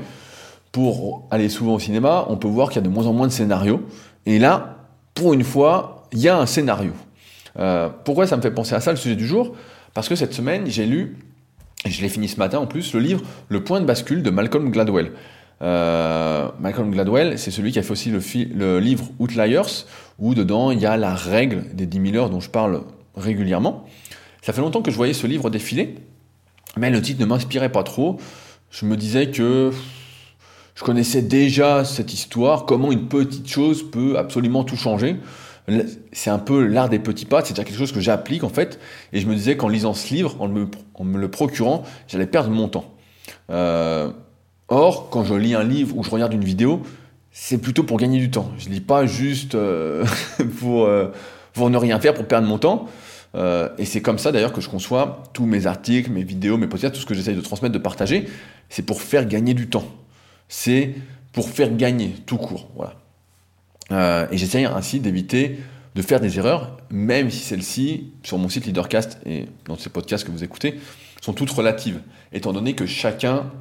[0.71, 3.27] pour aller souvent au cinéma, on peut voir qu'il y a de moins en moins
[3.27, 3.81] de scénarios.
[4.25, 4.77] Et là,
[5.13, 6.93] pour une fois, il y a un scénario.
[7.59, 9.55] Euh, pourquoi ça me fait penser à ça, le sujet du jour?
[9.93, 11.17] Parce que cette semaine, j'ai lu,
[11.85, 14.29] et je l'ai fini ce matin en plus, le livre Le point de bascule de
[14.29, 15.11] Malcolm Gladwell.
[15.61, 19.85] Euh, Malcolm Gladwell, c'est celui qui a fait aussi le, livre Outliers,
[20.19, 22.83] où dedans il y a la règle des 10 000 heures dont je parle
[23.15, 23.85] régulièrement.
[24.41, 25.95] Ça fait longtemps que je voyais ce livre défiler,
[26.77, 28.17] mais le titre ne m'inspirait pas trop.
[28.71, 29.71] Je me disais que
[30.75, 35.17] je connaissais déjà cette histoire, comment une petite chose peut absolument tout changer.
[36.11, 38.79] C'est un peu l'art des petits pas, c'est déjà quelque chose que j'applique en fait,
[39.13, 42.67] et je me disais qu'en lisant ce livre, en me, le procurant, j'allais perdre mon
[42.67, 42.95] temps.
[43.49, 44.11] Euh,
[44.75, 46.83] or, quand je lis un livre ou je regarde une vidéo,
[47.31, 48.51] c'est plutôt pour gagner du temps.
[48.57, 50.05] Je lis pas juste euh,
[50.59, 51.07] pour, euh,
[51.53, 52.87] pour ne rien faire, pour perdre mon temps.
[53.35, 56.67] Euh, et c'est comme ça d'ailleurs que je conçois tous mes articles, mes vidéos, mes
[56.67, 58.27] podcasts, tout ce que j'essaye de transmettre, de partager.
[58.69, 59.85] C'est pour faire gagner du temps.
[60.47, 60.93] C'est
[61.31, 62.69] pour faire gagner tout court.
[62.75, 62.95] Voilà.
[64.31, 65.59] Et j'essaye ainsi d'éviter
[65.95, 70.25] de faire des erreurs, même si celles-ci, sur mon site Leadercast et dans ces podcasts
[70.25, 70.79] que vous écoutez,
[71.21, 73.51] sont toutes relatives, étant donné que chacun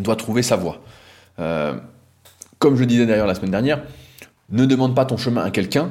[0.00, 0.80] doit trouver sa voie.
[1.38, 1.74] Euh,
[2.58, 3.82] comme je disais d'ailleurs la semaine dernière,
[4.50, 5.90] ne demande pas ton chemin à quelqu'un,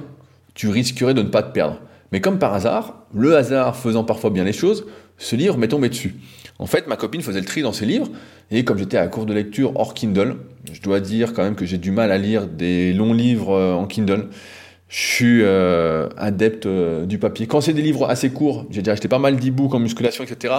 [0.54, 1.78] tu risquerais de ne pas te perdre.
[2.12, 4.86] Mais comme par hasard, le hasard faisant parfois bien les choses,
[5.18, 6.16] ce livre m'est tombé dessus.
[6.60, 8.10] En fait, ma copine faisait le tri dans ses livres,
[8.52, 10.36] et comme j'étais à cours de lecture hors Kindle,
[10.72, 13.74] je dois dire quand même que j'ai du mal à lire des longs livres euh,
[13.74, 14.28] en Kindle.
[14.90, 17.48] Je suis euh, adepte du papier.
[17.48, 20.54] Quand c'est des livres assez courts, j'ai déjà acheté pas mal d'e-books en musculation, etc.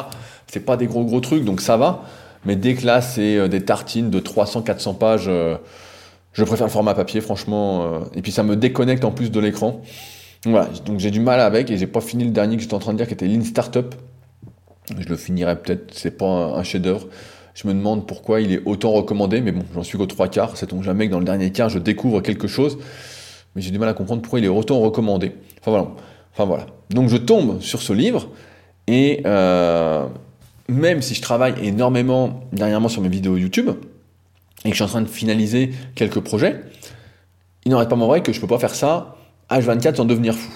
[0.47, 2.07] C'est pas des gros gros trucs, donc ça va.
[2.45, 5.31] Mais dès que là, c'est des tartines de 300-400 pages,
[6.33, 8.01] je préfère le format papier, franchement.
[8.15, 9.81] et puis ça me déconnecte en plus de l'écran.
[10.45, 12.81] Voilà, donc j'ai du mal avec et j'ai pas fini le dernier que j'étais en
[12.81, 13.95] train de dire qui était Lean Startup.
[14.99, 17.07] Je le finirai peut-être, c'est pas un, chef-d'œuvre.
[17.55, 20.57] Je me demande pourquoi il est autant recommandé, mais bon, j'en suis qu'au trois quarts.
[20.57, 22.79] C'est donc jamais que dans le dernier quart je découvre quelque chose,
[23.55, 25.33] mais j'ai du mal à comprendre pourquoi il est autant recommandé.
[25.61, 25.89] Enfin voilà.
[26.33, 26.67] Enfin voilà.
[26.91, 28.29] Donc je tombe sur ce livre
[28.89, 30.07] et euh,
[30.69, 33.71] même si je travaille énormément dernièrement sur mes vidéos YouTube
[34.65, 36.61] et que je suis en train de finaliser quelques projets,
[37.65, 39.17] il n'aurait pas moins vrai que je peux pas faire ça
[39.51, 40.53] H24 sans devenir fou.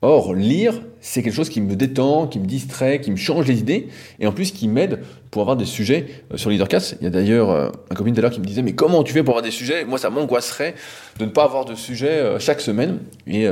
[0.00, 3.58] Or, lire, c'est quelque chose qui me détend, qui me distrait, qui me change les
[3.58, 3.88] idées,
[4.20, 5.00] et en plus qui m'aide
[5.32, 6.96] pour avoir des sujets euh, sur Leadercast.
[7.00, 9.02] Il y a d'ailleurs euh, un copine tout à l'heure qui me disait, mais comment
[9.02, 9.84] tu fais pour avoir des sujets?
[9.84, 10.76] Moi, ça m'angoisserait
[11.18, 13.00] de ne pas avoir de sujets euh, chaque semaine.
[13.26, 13.48] Et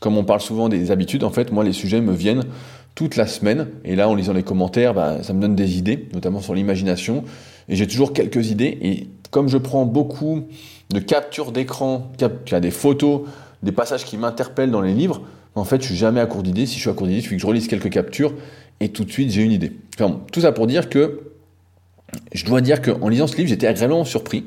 [0.00, 2.44] comme on parle souvent des habitudes, en fait, moi, les sujets me viennent
[2.96, 3.68] toute la semaine.
[3.84, 7.22] Et là, en lisant les commentaires, bah, ça me donne des idées, notamment sur l'imagination.
[7.68, 8.78] Et j'ai toujours quelques idées.
[8.82, 10.48] Et comme je prends beaucoup
[10.90, 12.10] de captures d'écran,
[12.60, 13.22] des photos,
[13.62, 15.22] des passages qui m'interpellent dans les livres,
[15.54, 16.66] en fait, je suis jamais à court d'idées.
[16.66, 18.34] Si je suis à court d'idées, il que je relise quelques captures
[18.80, 19.72] et tout de suite, j'ai une idée.
[20.32, 21.20] tout ça pour dire que
[22.32, 24.44] je dois dire qu'en lisant ce livre, j'étais agréablement surpris.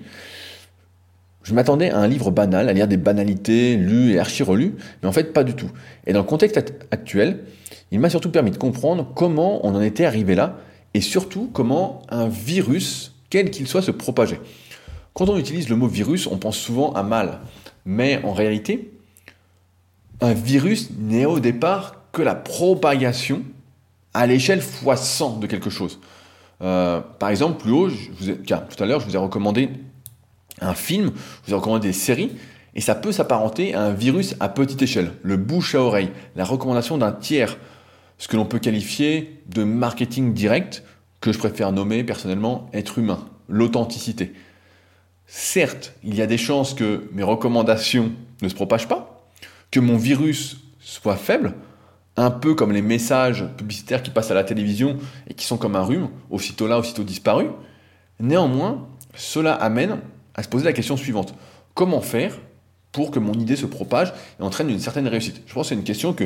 [1.43, 5.11] Je m'attendais à un livre banal, à lire des banalités lues et archi-relues, mais en
[5.11, 5.69] fait, pas du tout.
[6.05, 6.57] Et dans le contexte
[6.91, 7.45] actuel,
[7.91, 10.57] il m'a surtout permis de comprendre comment on en était arrivé là,
[10.93, 14.41] et surtout comment un virus, quel qu'il soit, se propageait.
[15.13, 17.39] Quand on utilise le mot virus, on pense souvent à mal.
[17.85, 18.91] Mais en réalité,
[20.21, 23.43] un virus n'est au départ que la propagation
[24.13, 25.99] à l'échelle x 100 de quelque chose.
[26.61, 29.69] Euh, par exemple, plus haut, tout à l'heure, je vous ai recommandé
[30.61, 31.11] un film,
[31.43, 32.31] je vous ai recommandé des séries,
[32.75, 36.45] et ça peut s'apparenter à un virus à petite échelle, le bouche à oreille, la
[36.45, 37.57] recommandation d'un tiers,
[38.17, 40.83] ce que l'on peut qualifier de marketing direct,
[41.21, 44.33] que je préfère nommer personnellement être humain, l'authenticité.
[45.25, 49.27] Certes, il y a des chances que mes recommandations ne se propagent pas,
[49.71, 51.53] que mon virus soit faible,
[52.17, 55.75] un peu comme les messages publicitaires qui passent à la télévision et qui sont comme
[55.75, 57.47] un rhume, aussitôt là, aussitôt disparu.
[58.19, 59.99] Néanmoins, cela amène
[60.39, 61.35] à se poser la question suivante.
[61.73, 62.33] Comment faire
[62.93, 65.41] pour que mon idée se propage et entraîne une certaine réussite?
[65.45, 66.23] Je pense que c'est une question que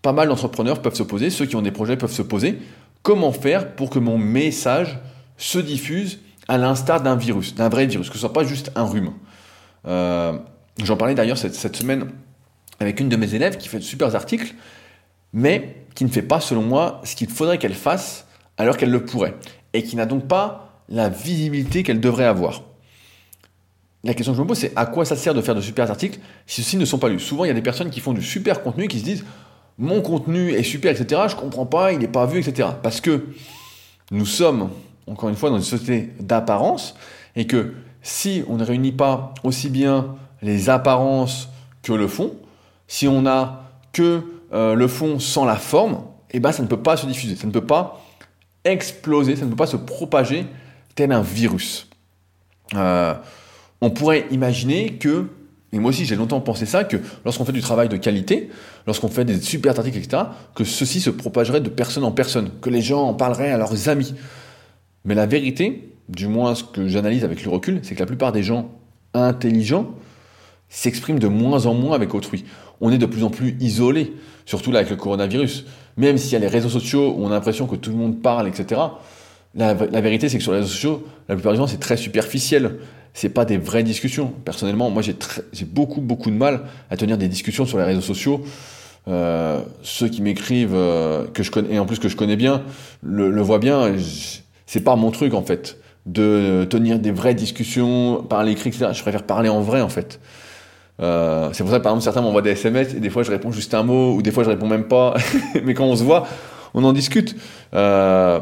[0.00, 2.60] pas mal d'entrepreneurs peuvent se poser, ceux qui ont des projets peuvent se poser.
[3.02, 5.00] Comment faire pour que mon message
[5.36, 8.84] se diffuse à l'instar d'un virus, d'un vrai virus, que ce soit pas juste un
[8.84, 9.12] rhume?
[9.88, 10.38] Euh,
[10.82, 12.10] J'en parlais d'ailleurs cette, cette semaine
[12.78, 14.54] avec une de mes élèves qui fait de super articles,
[15.32, 18.26] mais qui ne fait pas, selon moi, ce qu'il faudrait qu'elle fasse
[18.56, 19.34] alors qu'elle le pourrait,
[19.72, 22.62] et qui n'a donc pas la visibilité qu'elle devrait avoir.
[24.04, 25.88] La question que je me pose, c'est à quoi ça sert de faire de super
[25.88, 27.20] articles si ceux-ci ne sont pas lus?
[27.20, 29.24] Souvent, il y a des personnes qui font du super contenu qui se disent
[29.78, 31.22] mon contenu est super, etc.
[31.28, 32.68] Je comprends pas, il n'est pas vu, etc.
[32.82, 33.26] Parce que
[34.10, 34.70] nous sommes,
[35.06, 36.94] encore une fois, dans une société d'apparence
[37.36, 41.48] et que si on ne réunit pas aussi bien les apparences
[41.82, 42.34] que le fond,
[42.88, 46.82] si on n'a que euh, le fond sans la forme, eh ben, ça ne peut
[46.82, 48.02] pas se diffuser, ça ne peut pas
[48.64, 50.46] exploser, ça ne peut pas se propager
[50.94, 51.88] tel un virus.
[52.74, 53.14] Euh,
[53.82, 55.26] on pourrait imaginer que,
[55.72, 58.48] et moi aussi j'ai longtemps pensé ça, que lorsqu'on fait du travail de qualité,
[58.86, 60.22] lorsqu'on fait des super articles, etc.,
[60.54, 63.88] que ceci se propagerait de personne en personne, que les gens en parleraient à leurs
[63.88, 64.14] amis.
[65.04, 68.30] Mais la vérité, du moins ce que j'analyse avec le recul, c'est que la plupart
[68.30, 68.70] des gens
[69.14, 69.90] intelligents
[70.68, 72.44] s'expriment de moins en moins avec autrui.
[72.80, 74.12] On est de plus en plus isolé,
[74.46, 75.66] surtout là avec le coronavirus.
[75.96, 78.22] Même s'il y a les réseaux sociaux où on a l'impression que tout le monde
[78.22, 78.80] parle, etc.,
[79.54, 81.98] la, la vérité c'est que sur les réseaux sociaux, la plupart du temps c'est très
[81.98, 82.78] superficiel
[83.14, 84.32] c'est pas des vraies discussions.
[84.44, 88.42] Personnellement, moi j'ai beaucoup beaucoup de mal à tenir des discussions sur les réseaux sociaux.
[89.08, 92.62] Euh, ceux qui m'écrivent euh, que je connais et en plus que je connais bien
[93.02, 93.94] le, le voient bien.
[94.66, 98.90] C'est pas mon truc en fait de tenir des vraies discussions par l'écrit, etc.
[98.92, 100.20] Je préfère parler en vrai en fait.
[101.00, 103.30] Euh, c'est pour ça que par exemple certains m'envoient des SMS et des fois je
[103.30, 105.14] réponds juste un mot ou des fois je réponds même pas.
[105.64, 106.26] mais quand on se voit,
[106.74, 107.36] on en discute.
[107.74, 108.40] Euh,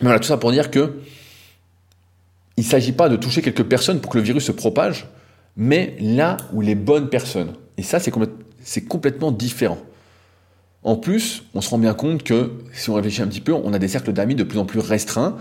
[0.00, 0.98] mais voilà, tout ça pour dire que
[2.56, 5.06] il ne s'agit pas de toucher quelques personnes pour que le virus se propage,
[5.56, 7.54] mais là où les bonnes personnes.
[7.76, 9.78] Et ça, c'est complètement différent.
[10.82, 13.72] En plus, on se rend bien compte que, si on réfléchit un petit peu, on
[13.72, 15.36] a des cercles d'amis de plus en plus restreints,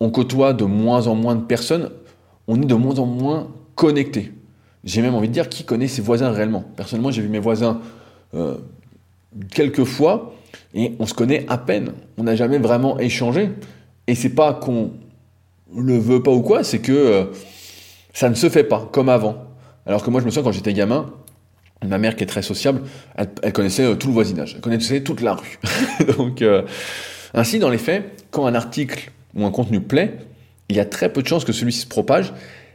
[0.00, 1.90] on côtoie de moins en moins de personnes,
[2.48, 4.32] on est de moins en moins connecté.
[4.82, 6.64] J'ai même envie de dire qui connaît ses voisins réellement?
[6.76, 7.80] Personnellement, j'ai vu mes voisins
[8.34, 8.56] euh,
[9.50, 10.34] quelques fois
[10.74, 11.92] et on se connaît à peine.
[12.18, 13.50] On n'a jamais vraiment échangé.
[14.06, 14.92] Et c'est pas qu'on
[15.76, 17.24] le veut pas ou quoi, c'est que euh,
[18.12, 19.36] ça ne se fait pas comme avant.
[19.86, 21.12] Alors que moi, je me souviens quand j'étais gamin,
[21.82, 22.82] ma mère qui est très sociable,
[23.16, 25.58] elle, connaissait euh, tout le voisinage, elle connaissait toute la rue.
[26.18, 26.62] Donc, euh,
[27.34, 30.18] ainsi, dans les faits, quand un article ou un contenu plaît,
[30.68, 32.32] il y a très peu de chances que celui-ci se propage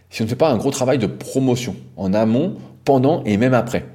[0.09, 3.53] si on ne fait pas un gros travail de promotion en amont, pendant et même
[3.53, 3.85] après.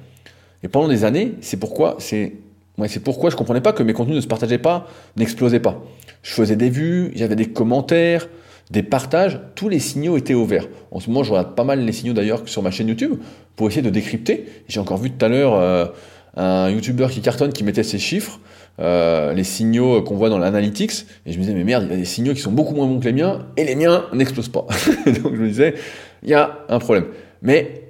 [0.63, 2.33] Et pendant des années, c'est pourquoi c'est
[2.77, 5.83] ouais, c'est pourquoi je comprenais pas que mes contenus ne se partageaient pas, n'explosaient pas.
[6.23, 8.27] Je faisais des vues, j'avais des commentaires,
[8.71, 10.67] des partages, tous les signaux étaient ouverts.
[10.91, 13.15] En ce moment, je regarde pas mal les signaux d'ailleurs sur ma chaîne YouTube
[13.55, 14.45] pour essayer de décrypter.
[14.67, 15.85] J'ai encore vu tout à l'heure euh,
[16.35, 18.39] un YouTuber qui cartonne qui mettait ses chiffres,
[18.79, 21.93] euh, les signaux qu'on voit dans l'analytics, et je me disais, mais merde, il y
[21.93, 24.49] a des signaux qui sont beaucoup moins bons que les miens, et les miens n'explosent
[24.49, 24.65] pas.
[25.05, 25.75] Donc je me disais,
[26.23, 27.05] il y a un problème.
[27.41, 27.83] Mais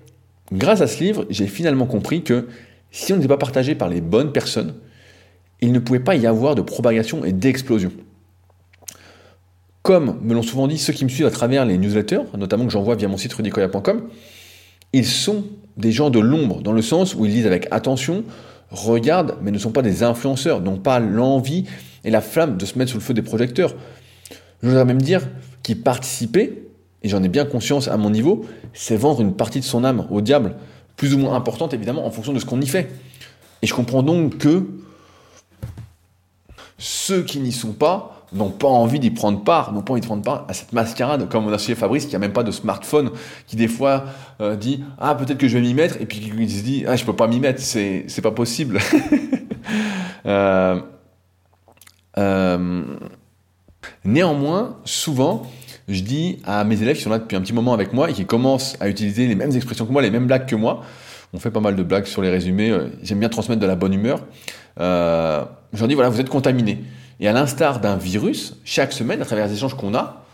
[0.51, 2.47] grâce à ce livre, j'ai finalement compris que
[2.91, 4.75] si on n'était pas partagé par les bonnes personnes,
[5.61, 7.91] il ne pouvait pas y avoir de propagation et d'explosion
[9.86, 12.71] comme me l'ont souvent dit ceux qui me suivent à travers les newsletters, notamment que
[12.71, 14.10] j'envoie via mon site rudicoya.com,
[14.93, 15.45] ils sont
[15.78, 18.24] des gens de l'ombre, dans le sens où ils lisent avec attention,
[18.71, 21.65] regardent, mais ne sont pas des influenceurs, n'ont pas l'envie
[22.04, 23.76] et la flamme de se mettre sous le feu des projecteurs.
[24.63, 25.21] Je voudrais même dire
[25.62, 26.67] qu'y participer,
[27.04, 28.43] et j'en ai bien conscience à mon niveau,
[28.74, 30.56] c'est vendre une partie de son âme au diable,
[30.98, 32.89] plus ou moins importante évidemment en fonction de ce qu'on y fait.
[33.62, 34.65] Et je comprends donc que
[36.80, 40.06] ceux qui n'y sont pas n'ont pas envie d'y prendre part, n'ont pas envie de
[40.06, 42.52] prendre part à cette mascarade, comme on a chez Fabrice, qui n'a même pas de
[42.52, 43.12] smartphone,
[43.48, 44.06] qui des fois
[44.41, 46.95] euh, dit Ah, peut-être que je vais m'y mettre, et puis qui se dit Ah,
[46.95, 48.80] je peux pas m'y mettre, c'est, c'est pas possible.
[50.28, 50.80] Euh,
[52.17, 52.84] euh,
[54.04, 55.43] néanmoins, souvent,
[55.88, 58.13] je dis à mes élèves qui sont là depuis un petit moment avec moi et
[58.13, 60.82] qui commencent à utiliser les mêmes expressions que moi, les mêmes blagues que moi,
[61.34, 63.93] on fait pas mal de blagues sur les résumés, j'aime bien transmettre de la bonne
[63.93, 64.19] humeur,
[64.78, 66.84] je leur dis voilà, vous êtes contaminés.
[67.19, 70.25] Et à l'instar d'un virus, chaque semaine, à travers les échanges qu'on a,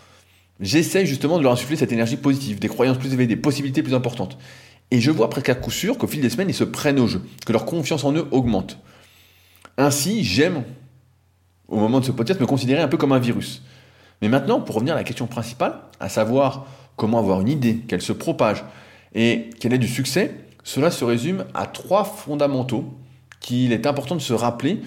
[0.59, 3.93] j'essaie justement de leur insuffler cette énergie positive, des croyances plus élevées, des possibilités plus
[3.93, 4.37] importantes.
[4.89, 7.07] Et je vois presque à coup sûr qu'au fil des semaines, ils se prennent au
[7.07, 8.77] jeu, que leur confiance en eux augmente.
[9.77, 10.63] Ainsi, j'aime,
[11.67, 13.61] au moment de ce podcast, me considérer un peu comme un virus.
[14.21, 18.01] Mais maintenant, pour revenir à la question principale, à savoir comment avoir une idée, qu'elle
[18.01, 18.63] se propage
[19.15, 22.93] et qu'elle ait du succès, cela se résume à trois fondamentaux
[23.39, 24.81] qu'il est important de se rappeler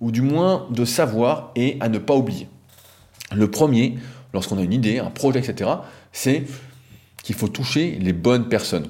[0.00, 2.48] ou du moins de savoir et à ne pas oublier.
[3.34, 3.96] Le premier,
[4.32, 5.70] lorsqu'on a une idée, un projet, etc.,
[6.12, 6.44] c'est
[7.22, 8.88] qu'il faut toucher les bonnes personnes.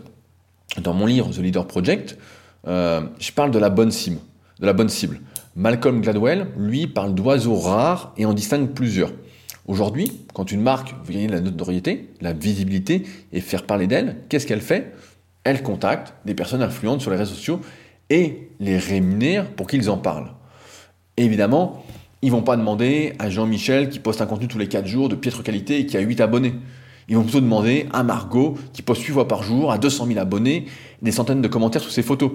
[0.80, 2.16] Dans mon livre The Leader Project,
[2.66, 4.18] euh, je parle de la bonne cible.
[4.60, 5.20] De la bonne cible.
[5.56, 9.12] Malcolm Gladwell, lui, parle d'oiseaux rares et en distingue plusieurs.
[9.66, 14.46] Aujourd'hui, quand une marque veut gagner la notoriété, la visibilité et faire parler d'elle, qu'est-ce
[14.46, 14.94] qu'elle fait?
[15.44, 17.60] Elle contacte des personnes influentes sur les réseaux sociaux
[18.10, 20.32] et les rémunère pour qu'ils en parlent
[21.24, 21.84] évidemment,
[22.22, 25.14] Ils vont pas demander à Jean-Michel qui poste un contenu tous les 4 jours de
[25.14, 26.54] piètre qualité et qui a 8 abonnés.
[27.08, 30.18] Ils vont plutôt demander à Margot qui poste 8 fois par jour, à 200 000
[30.18, 30.66] abonnés,
[31.00, 32.32] des centaines de commentaires sous ses photos.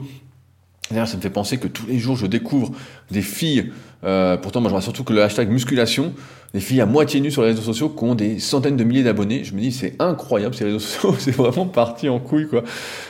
[0.91, 2.71] D'ailleurs, ça me fait penser que tous les jours, je découvre
[3.09, 3.71] des filles,
[4.03, 6.13] euh, pourtant moi je vois surtout que le hashtag musculation,
[6.53, 9.03] des filles à moitié nues sur les réseaux sociaux qui ont des centaines de milliers
[9.03, 9.43] d'abonnés.
[9.43, 12.63] Je me dis, c'est incroyable ces réseaux sociaux, c'est vraiment parti en couille, quoi.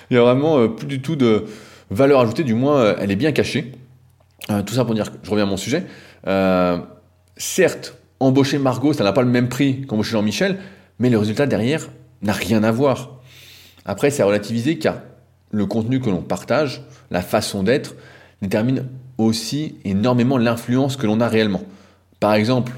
[0.10, 1.46] Il y a vraiment euh, plus du tout de
[1.92, 3.74] valeur ajoutée, du moins euh, elle est bien cachée.
[4.48, 5.86] Tout ça pour dire, je reviens à mon sujet.
[7.38, 10.58] certes, embaucher Margot, ça n'a pas le même prix qu'embaucher Jean-Michel,
[11.00, 11.90] mais le résultat derrière
[12.22, 13.20] n'a rien à voir.
[13.86, 15.00] Après, c'est à relativiser car
[15.52, 17.96] le contenu que l'on partage, la façon d'être,
[18.42, 18.86] détermine
[19.18, 21.64] aussi énormément l'influence que l'on a réellement.
[22.20, 22.74] Par exemple,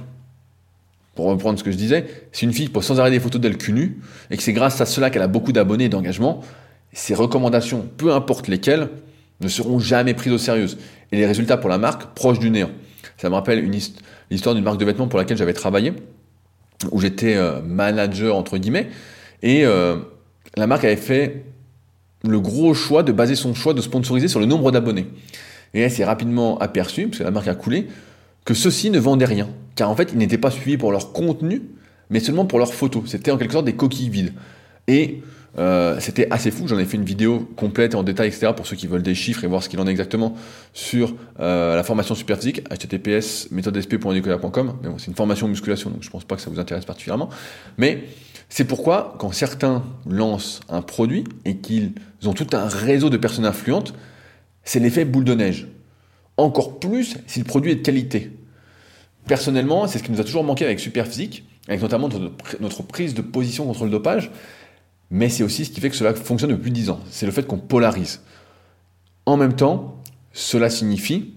[1.15, 3.57] pour reprendre ce que je disais, si une fille poste sans arrêt des photos d'elle
[3.57, 3.99] cul nu,
[4.29, 6.41] et que c'est grâce à cela qu'elle a beaucoup d'abonnés et d'engagement,
[6.93, 8.89] ses recommandations, peu importe lesquelles,
[9.39, 10.67] ne seront jamais prises au sérieux.
[11.11, 12.71] Et les résultats pour la marque, proches du néant.
[13.17, 13.79] Ça me rappelle une
[14.29, 15.93] l'histoire d'une marque de vêtements pour laquelle j'avais travaillé,
[16.91, 18.89] où j'étais euh, manager entre guillemets,
[19.41, 19.97] et euh,
[20.55, 21.45] la marque avait fait
[22.27, 25.07] le gros choix de baser son choix de sponsoriser sur le nombre d'abonnés.
[25.73, 27.87] Et elle s'est rapidement aperçue, parce que la marque a coulé,
[28.45, 29.49] que ceux-ci ne vendaient rien.
[29.75, 31.61] Car en fait, ils n'étaient pas suivis pour leur contenu,
[32.09, 33.03] mais seulement pour leurs photos.
[33.05, 34.33] C'était en quelque sorte des coquilles vides.
[34.87, 35.21] Et
[35.57, 36.67] euh, c'était assez fou.
[36.67, 38.51] J'en ai fait une vidéo complète en détail, etc.
[38.55, 40.35] pour ceux qui veulent des chiffres et voir ce qu'il en est exactement
[40.73, 44.73] sur euh, la formation super physique, https méthodesp.nicolas.com.
[44.81, 47.29] Mais bon, c'est une formation musculation, donc je pense pas que ça vous intéresse particulièrement.
[47.77, 48.03] Mais
[48.49, 51.93] c'est pourquoi, quand certains lancent un produit et qu'ils
[52.25, 53.93] ont tout un réseau de personnes influentes,
[54.63, 55.67] c'est l'effet boule de neige.
[56.37, 58.31] Encore plus si le produit est de qualité.
[59.27, 62.09] Personnellement, c'est ce qui nous a toujours manqué avec Superphysique, avec notamment
[62.61, 64.31] notre prise de position contre le dopage,
[65.11, 66.99] mais c'est aussi ce qui fait que cela fonctionne depuis 10 ans.
[67.09, 68.21] C'est le fait qu'on polarise.
[69.25, 70.01] En même temps,
[70.33, 71.33] cela signifie,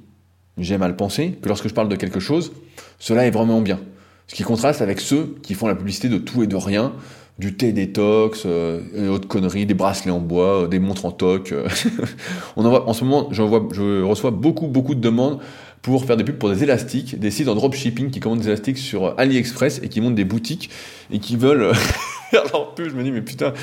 [0.59, 2.52] j'aime à le penser, que lorsque je parle de quelque chose,
[2.98, 3.80] cela est vraiment bien.
[4.26, 6.92] Ce qui contraste avec ceux qui font la publicité de tout et de rien,
[7.38, 11.11] du thé détox, euh, et autres conneries, des bracelets en bois, euh, des montres en
[11.11, 11.52] toc.
[11.52, 11.66] Euh.
[12.56, 15.40] On en, en ce moment, je reçois beaucoup, beaucoup de demandes
[15.83, 18.79] pour faire des pubs pour des élastiques, des sites en dropshipping qui commandent des élastiques
[18.79, 20.71] sur AliExpress et qui montent des boutiques
[21.11, 21.75] et qui veulent
[22.31, 22.90] faire leur pub.
[22.90, 23.55] Je me dis, mais putain,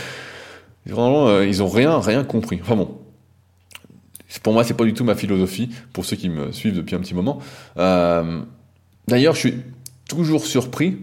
[0.86, 2.60] vraiment, ils ont rien, rien compris.
[2.62, 2.98] Enfin bon.
[4.44, 7.00] Pour moi, c'est pas du tout ma philosophie, pour ceux qui me suivent depuis un
[7.00, 7.40] petit moment.
[9.08, 9.56] D'ailleurs, je suis
[10.08, 10.98] toujours surpris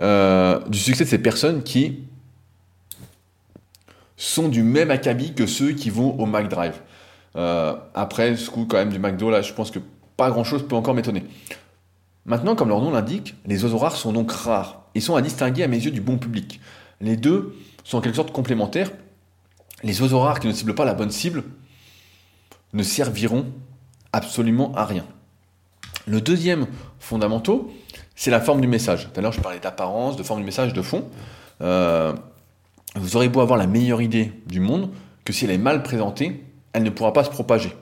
[0.00, 2.00] euh, du succès de ces personnes qui
[4.16, 6.74] sont du même acabit que ceux qui vont au McDrive.
[7.36, 9.80] Euh, après, ce coup quand même du McDo, là, je pense que
[10.16, 11.24] pas grand-chose peut encore m'étonner.
[12.26, 14.82] Maintenant, comme leur nom l'indique, les oiseaux rares sont donc rares.
[14.94, 16.60] Ils sont à distinguer à mes yeux du bon public.
[17.00, 18.90] Les deux sont en quelque sorte complémentaires.
[19.82, 21.44] Les oiseaux rares qui ne ciblent pas la bonne cible
[22.72, 23.46] ne serviront
[24.12, 25.04] absolument à rien.
[26.06, 26.66] Le deuxième
[26.98, 27.56] fondamental,
[28.14, 29.08] c'est la forme du message.
[29.12, 31.08] Tout à l'heure, je parlais d'apparence, de forme du message, de fond.
[31.60, 32.12] Euh,
[32.96, 34.90] vous aurez beau avoir la meilleure idée du monde,
[35.24, 37.74] que si elle est mal présentée, elle ne pourra pas se propager.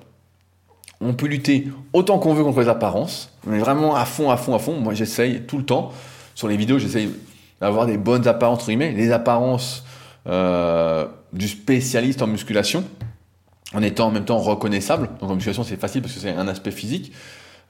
[1.03, 4.55] On peut lutter autant qu'on veut contre les apparences, mais vraiment à fond, à fond,
[4.55, 4.79] à fond.
[4.81, 5.93] Moi, j'essaye tout le temps.
[6.35, 7.11] Sur les vidéos, j'essaye
[7.61, 9.85] d'avoir des bonnes apparences, entre guillemets, les apparences
[10.29, 12.85] euh, du spécialiste en musculation,
[13.75, 15.09] en étant en même temps reconnaissable.
[15.21, 17.13] Donc en musculation, c'est facile parce que c'est un aspect physique.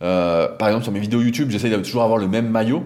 [0.03, 2.85] Euh, par exemple, sur mes vidéos YouTube, j'essaye de toujours avoir le même maillot.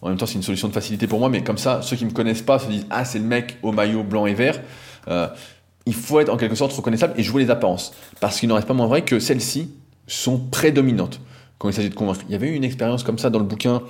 [0.00, 2.04] En même temps, c'est une solution de facilité pour moi, mais comme ça, ceux qui
[2.04, 4.60] me connaissent pas se disent Ah, c'est le mec au maillot blanc et vert.
[5.08, 5.28] Euh,
[5.86, 7.94] il faut être en quelque sorte reconnaissable et jouer les apparences.
[8.20, 9.72] Parce qu'il n'en reste pas moins vrai que celles-ci
[10.08, 11.20] sont prédominantes
[11.58, 12.22] quand il s'agit de convaincre.
[12.28, 13.82] Il y avait eu une expérience comme ça dans le bouquin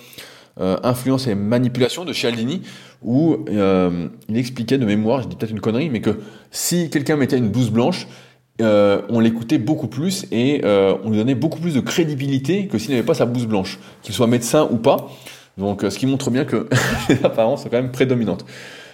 [0.61, 2.63] euh, Influence et manipulation de Cialdini
[3.03, 6.19] où il expliquait de mémoire, je dis peut-être une connerie, mais que
[6.51, 8.09] si quelqu'un mettait une blouse blanche,
[8.61, 12.77] euh, on l'écoutait beaucoup plus et euh, on lui donnait beaucoup plus de crédibilité que
[12.77, 15.09] s'il n'avait pas sa blouse blanche, qu'il soit médecin ou pas.
[15.59, 16.69] Donc, euh, ce qui montre bien que
[17.09, 18.45] les apparences sont quand même prédominantes.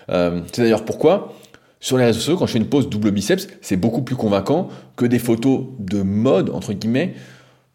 [0.09, 1.35] c'est d'ailleurs pourquoi,
[1.85, 4.71] sur les réseaux sociaux, quand je fais une pose double biceps, c'est beaucoup plus convaincant
[4.97, 7.13] que des photos de mode, entre guillemets,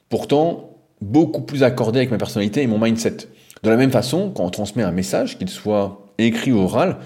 [0.10, 3.17] pourtant beaucoup plus accordées avec ma personnalité et mon mindset.
[3.62, 6.98] De la même façon, quand on transmet un message, qu'il soit écrit ou oral,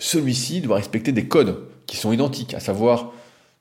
[0.00, 3.12] celui-ci doit respecter des codes qui sont identiques, à savoir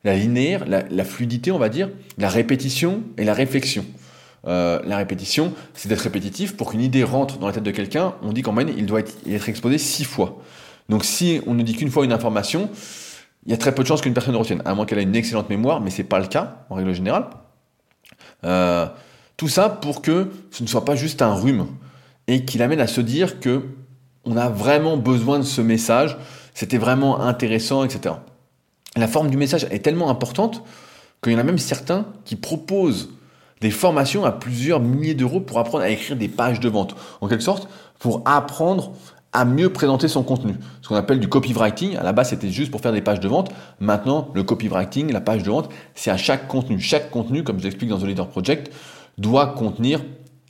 [0.03, 3.85] la linéaire, la, fluidité, on va dire, la répétition et la réflexion.
[4.47, 6.57] Euh, la répétition, c'est d'être répétitif.
[6.57, 9.01] Pour qu'une idée rentre dans la tête de quelqu'un, on dit qu'en moyenne, il doit
[9.01, 10.41] être, exposé six fois.
[10.89, 12.69] Donc si on ne dit qu'une fois une information,
[13.45, 15.15] il y a très peu de chances qu'une personne retienne, à moins qu'elle ait une
[15.15, 17.25] excellente mémoire, mais c'est pas le cas, en règle générale.
[18.43, 18.87] Euh,
[19.37, 21.67] tout ça pour que ce ne soit pas juste un rhume,
[22.27, 23.63] et qu'il amène à se dire que
[24.25, 26.17] on a vraiment besoin de ce message,
[26.53, 28.13] c'était vraiment intéressant, etc
[28.95, 30.63] la forme du message est tellement importante
[31.21, 33.09] qu'il y en a même certains qui proposent
[33.61, 36.95] des formations à plusieurs milliers d'euros pour apprendre à écrire des pages de vente.
[37.21, 37.69] En quelque sorte,
[37.99, 38.93] pour apprendre
[39.33, 40.55] à mieux présenter son contenu.
[40.81, 41.97] Ce qu'on appelle du copywriting.
[41.97, 43.51] À la base, c'était juste pour faire des pages de vente.
[43.79, 46.79] Maintenant, le copywriting, la page de vente, c'est à chaque contenu.
[46.79, 48.71] Chaque contenu, comme je l'explique dans The Leader Project,
[49.17, 50.01] doit contenir,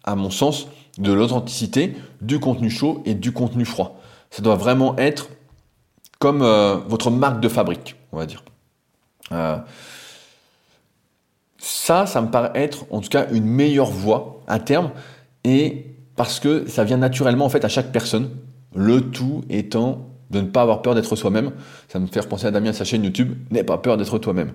[0.04, 0.68] à mon sens,
[0.98, 4.00] de l'authenticité, du contenu chaud et du contenu froid.
[4.30, 5.30] Ça doit vraiment être
[6.20, 8.44] comme euh, votre marque de fabrique, on va dire.
[9.32, 9.58] Euh,
[11.58, 14.92] ça, ça me paraît être en tout cas une meilleure voie à terme
[15.44, 18.30] et parce que ça vient naturellement en fait à chaque personne.
[18.76, 21.52] Le tout étant de ne pas avoir peur d'être soi-même.
[21.88, 23.34] Ça me fait repenser à Damien sa chaîne YouTube.
[23.52, 24.54] N'aie pas peur d'être toi-même.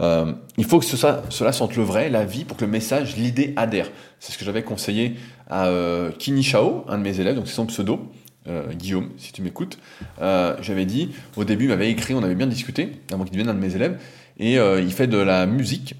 [0.00, 3.52] Euh, il faut que cela sente le vrai, la vie, pour que le message, l'idée
[3.56, 3.90] adhère.
[4.20, 5.16] C'est ce que j'avais conseillé
[5.48, 8.10] à euh, Kini Shao, un de mes élèves, donc c'est son pseudo,
[8.48, 9.78] euh, Guillaume, si tu m'écoutes.
[10.18, 13.54] j'avais dit, au début, il m'avait écrit, on avait bien discuté, avant qu'il devienne un
[13.54, 13.98] de mes élèves,
[14.38, 15.94] et il fait de la musique.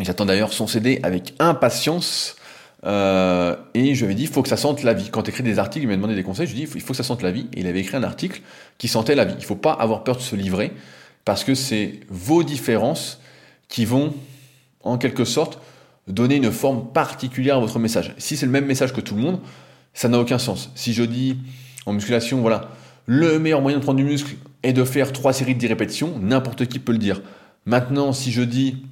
[0.00, 2.36] J'attends d'ailleurs son CD avec impatience.
[2.84, 5.10] Et je lui avais dit, il faut que ça sente la vie.
[5.10, 6.80] Quand tu écris des articles, il m'a demandé des conseils, je lui ai dit, il
[6.80, 7.46] faut, que ça sente la vie.
[7.54, 8.42] Et il avait écrit un article
[8.78, 9.34] qui sentait la vie.
[9.34, 10.72] Il ne faut pas avoir peur de se livrer
[11.24, 13.20] parce que c'est vos différences
[13.68, 14.12] qui vont,
[14.82, 15.58] en quelque sorte,
[16.06, 18.14] donner une forme particulière à votre message.
[18.18, 19.40] Si c'est le même message que tout le monde,
[19.94, 20.70] ça n'a aucun sens.
[20.74, 21.38] Si je dis
[21.86, 22.70] en musculation, voilà,
[23.06, 26.18] le meilleur moyen de prendre du muscle est de faire trois séries de 10 répétitions,
[26.20, 27.22] n'importe qui peut le dire.
[27.66, 28.84] Maintenant, si je dis,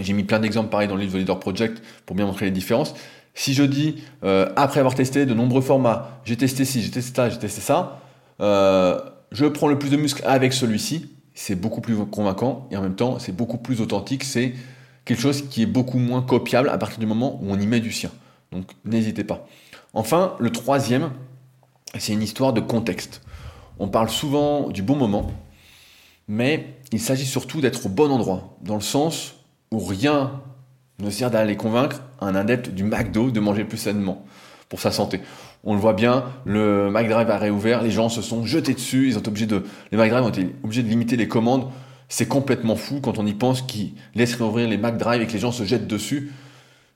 [0.00, 2.50] j'ai mis plein d'exemples pareil dans le livre The Leader Project pour bien montrer les
[2.50, 2.94] différences.
[3.34, 7.14] Si je dis, euh, après avoir testé de nombreux formats, j'ai testé ci, j'ai testé
[7.14, 8.00] ça, j'ai testé ça,
[8.40, 9.00] euh,
[9.32, 12.94] je prends le plus de muscles avec celui-ci, c'est beaucoup plus convaincant et en même
[12.94, 14.54] temps c'est beaucoup plus authentique, c'est
[15.04, 17.80] quelque chose qui est beaucoup moins copiable à partir du moment où on y met
[17.80, 18.10] du sien.
[18.52, 19.46] Donc n'hésitez pas.
[19.94, 21.10] Enfin, le troisième,
[21.98, 23.20] c'est une histoire de contexte.
[23.78, 25.30] On parle souvent du bon moment,
[26.28, 29.34] mais il s'agit surtout d'être au bon endroit, dans le sens
[29.74, 30.40] où rien
[31.00, 34.24] ne sert d'aller convaincre un adepte du McDo de manger plus sainement
[34.68, 35.20] pour sa santé.
[35.64, 39.18] On le voit bien, le McDrive a réouvert, les gens se sont jetés dessus, ils
[39.18, 41.68] ont obligés de, les McDrive ont été obligés de limiter les commandes.
[42.08, 45.38] C'est complètement fou quand on y pense qu'ils laissent réouvrir les McDrive et que les
[45.38, 46.32] gens se jettent dessus.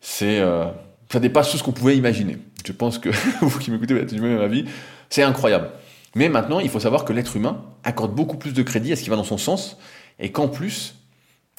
[0.01, 0.66] C'est, euh,
[1.11, 2.39] ça dépasse tout ce qu'on pouvait imaginer.
[2.64, 3.09] Je pense que
[3.41, 4.66] vous qui m'écoutez, vous êtes du même avis.
[5.09, 5.70] C'est incroyable.
[6.14, 9.03] Mais maintenant, il faut savoir que l'être humain accorde beaucoup plus de crédit à ce
[9.03, 9.79] qui va dans son sens
[10.18, 10.97] et qu'en plus,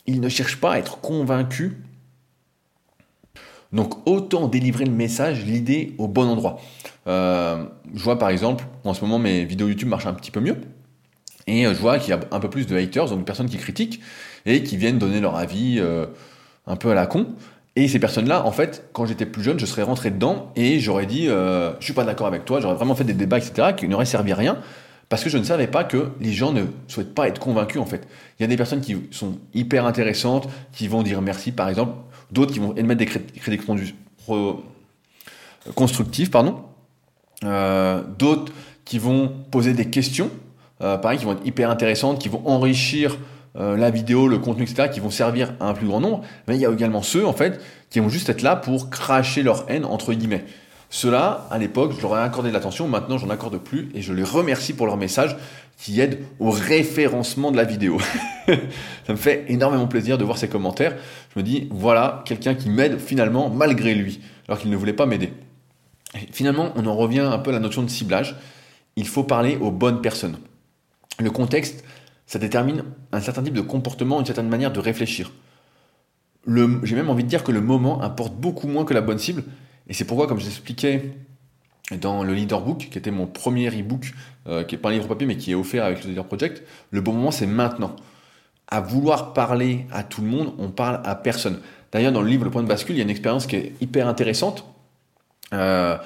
[0.09, 1.77] il ne cherche pas à être convaincu
[3.71, 6.59] donc autant délivrer le message, l'idée au bon endroit.
[7.07, 10.39] Euh, je vois par exemple, en ce moment mes vidéos YouTube marchent un petit peu
[10.39, 10.57] mieux.
[11.45, 13.49] Et euh, je vois qu'il y a un peu plus de haters, donc des personnes
[13.49, 14.01] qui critiquent
[14.45, 16.07] et qui viennent donner leur avis euh,
[16.65, 17.27] un peu à la con.
[17.75, 21.05] Et ces personnes-là, en fait, quand j'étais plus jeune, je serais rentré dedans et j'aurais
[21.05, 23.87] dit euh, Je suis pas d'accord avec toi, j'aurais vraiment fait des débats, etc., qui
[23.87, 24.57] n'auraient servi à rien
[25.09, 27.85] parce que je ne savais pas que les gens ne souhaitent pas être convaincus en
[27.85, 28.07] fait.
[28.39, 31.93] Il y a des personnes qui sont hyper intéressantes, qui vont dire merci par exemple,
[32.31, 33.59] d'autres qui vont émettre des crédits
[35.75, 36.61] constructifs, pardon,
[37.43, 38.51] euh, d'autres
[38.85, 40.29] qui vont poser des questions,
[40.81, 43.17] euh, pareil, qui vont être hyper intéressantes, qui vont enrichir
[43.55, 46.21] euh, la vidéo, le contenu, etc., qui vont servir à un plus grand nombre.
[46.47, 49.43] Mais il y a également ceux, en fait, qui vont juste être là pour cracher
[49.43, 50.45] leur haine, entre guillemets.
[50.89, 54.11] Cela, à l'époque, je leur ai accordé de l'attention, maintenant j'en accorde plus et je
[54.11, 55.37] les remercie pour leur message
[55.77, 57.99] qui aide au référencement de la vidéo.
[58.47, 60.95] ça me fait énormément plaisir de voir ces commentaires.
[61.33, 65.05] Je me dis, voilà, quelqu'un qui m'aide finalement malgré lui, alors qu'il ne voulait pas
[65.05, 65.31] m'aider.
[66.31, 68.35] Finalement, on en revient un peu à la notion de ciblage.
[68.95, 70.39] Il faut parler aux bonnes personnes.
[71.19, 71.83] Le contexte,
[72.25, 75.31] ça détermine un certain type de comportement, une certaine manière de réfléchir.
[76.47, 79.43] J'ai même envie de dire que le moment importe beaucoup moins que la bonne cible
[79.89, 81.11] et c'est pourquoi, comme je l'expliquais
[81.99, 84.13] dans le Leader Book, qui était mon premier e-book,
[84.47, 86.63] euh, qui n'est pas un livre papier, mais qui est offert avec le Leader Project,
[86.91, 87.95] le bon moment, c'est maintenant.
[88.67, 91.59] À vouloir parler à tout le monde, on parle à personne.
[91.91, 93.73] D'ailleurs, dans le livre Le point de bascule, il y a une expérience qui est
[93.81, 94.63] hyper intéressante.
[95.53, 95.97] Euh,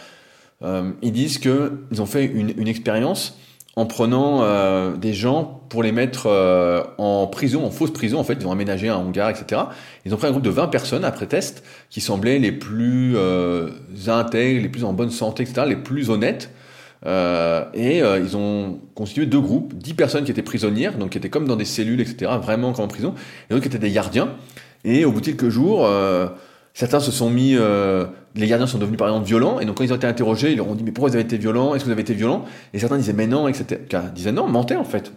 [0.62, 3.38] euh, ils disent qu'ils ont fait une, une expérience
[3.76, 8.20] en prenant euh, des gens pour les mettre euh, en prison, en fausse prison.
[8.20, 9.62] En fait, ils ont aménagé un hangar, etc.
[10.06, 13.72] Ils ont pris un groupe de 20 personnes après test qui semblaient les plus euh,
[14.08, 16.52] intègres, les plus en bonne santé, etc., les plus honnêtes.
[17.06, 21.48] et ils ont constitué deux groupes, 10 personnes qui étaient prisonnières, donc qui étaient comme
[21.48, 23.16] dans des cellules, etc., vraiment comme en prison,
[23.50, 24.30] et d'autres qui étaient des gardiens.
[24.86, 25.90] Et au bout de quelques jours,
[26.74, 27.58] certains se sont mis
[28.36, 30.58] les gardiens sont devenus par exemple violents, et donc quand ils ont été interrogés, ils
[30.58, 31.76] leur ont dit mais pourquoi vous avez été violents?
[31.76, 32.46] Est-ce que vous avez été violents?
[32.74, 33.82] Et certains disaient mais non, etc.
[33.92, 35.12] Ils disaient non, mentaient en fait.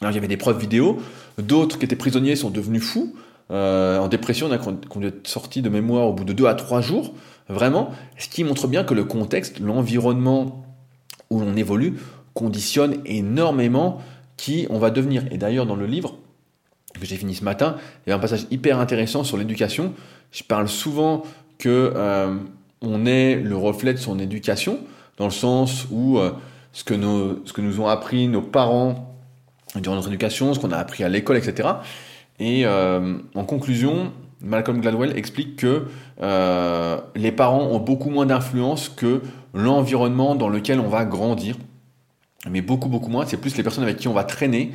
[0.00, 0.98] Alors il y avait des preuves vidéo,
[1.38, 3.14] d'autres qui étaient prisonniers sont devenus fous,
[3.50, 4.48] euh, en dépression,
[4.88, 7.14] qu'on est sorti de mémoire au bout de deux à trois jours,
[7.48, 10.64] vraiment, ce qui montre bien que le contexte, l'environnement
[11.30, 11.94] où l'on évolue,
[12.34, 14.02] conditionne énormément
[14.36, 15.24] qui on va devenir.
[15.30, 16.18] Et d'ailleurs dans le livre,
[16.98, 17.76] que j'ai fini ce matin,
[18.06, 19.92] il y a un passage hyper intéressant sur l'éducation.
[20.32, 21.22] Je parle souvent
[21.58, 22.34] que euh,
[22.82, 24.78] on est le reflet de son éducation,
[25.16, 26.32] dans le sens où euh,
[26.72, 29.16] ce, que nos, ce que nous ont appris nos parents
[29.76, 31.68] durant notre éducation, ce qu'on a appris à l'école, etc.
[32.38, 35.86] Et euh, en conclusion, Malcolm Gladwell explique que
[37.14, 39.22] les parents ont beaucoup moins d'influence que
[39.54, 41.56] l'environnement dans lequel on va grandir.
[42.50, 43.26] Mais beaucoup, beaucoup moins.
[43.26, 44.72] C'est plus les personnes avec qui on va traîner.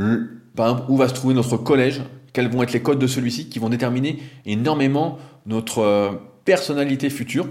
[0.00, 0.26] Euh,
[0.56, 3.48] par exemple, où va se trouver notre collège, quels vont être les codes de celui-ci,
[3.48, 6.12] qui vont déterminer énormément notre euh,
[6.44, 7.48] personnalité future,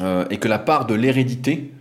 [0.00, 1.72] euh, et que la part de l'hérédité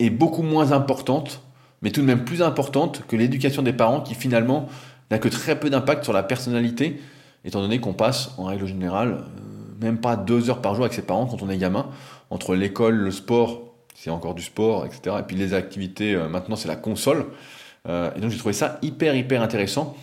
[0.00, 1.40] est beaucoup moins importante,
[1.82, 4.66] mais tout de même plus importante que l'éducation des parents, qui finalement
[5.12, 7.00] n'a que très peu d'impact sur la personnalité,
[7.44, 9.18] étant donné qu'on passe, en règle générale,
[9.80, 11.86] même pas deux heures par jour avec ses parents quand on est gamin,
[12.30, 13.69] entre l'école, le sport,
[14.02, 15.16] c'est encore du sport, etc.
[15.20, 17.26] Et puis les activités, euh, maintenant c'est la console.
[17.86, 19.94] Euh, et donc j'ai trouvé ça hyper, hyper intéressant.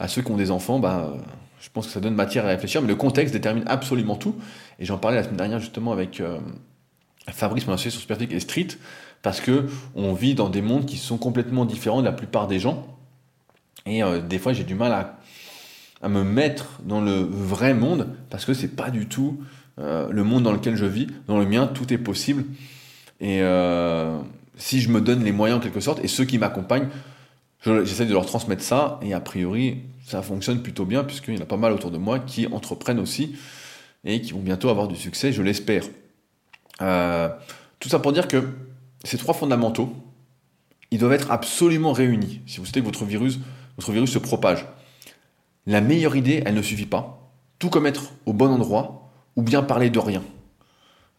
[0.00, 1.12] À ceux qui ont des enfants, bah,
[1.60, 4.34] je pense que ça donne matière à réfléchir, mais le contexte détermine absolument tout.
[4.80, 6.38] Et j'en parlais la semaine dernière justement avec euh,
[7.28, 8.68] Fabrice, mon associé sur Superphysique et Street,
[9.22, 12.58] parce que on vit dans des mondes qui sont complètement différents de la plupart des
[12.58, 12.86] gens.
[13.86, 14.92] Et des fois, j'ai du mal
[16.02, 19.40] à me mettre dans le vrai monde parce que c'est pas du tout
[19.78, 21.06] euh, le monde dans lequel je vis.
[21.26, 22.44] Dans le mien, tout est possible.
[23.20, 24.18] Et euh,
[24.56, 26.88] si je me donne les moyens en quelque sorte, et ceux qui m'accompagnent,
[27.64, 31.42] j'essaie de leur transmettre ça, et a priori, ça fonctionne plutôt bien, puisqu'il y en
[31.42, 33.36] a pas mal autour de moi qui entreprennent aussi,
[34.04, 35.84] et qui vont bientôt avoir du succès, je l'espère.
[36.80, 37.28] Euh,
[37.80, 38.48] tout ça pour dire que
[39.04, 39.92] ces trois fondamentaux,
[40.90, 42.40] ils doivent être absolument réunis.
[42.46, 43.38] Si vous souhaitez que votre virus,
[43.76, 44.64] votre virus se propage
[45.68, 47.30] la meilleure idée, elle ne suffit pas.
[47.58, 50.22] Tout comme être au bon endroit ou bien parler de rien.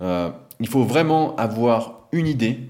[0.01, 2.69] Euh, il faut vraiment avoir une idée,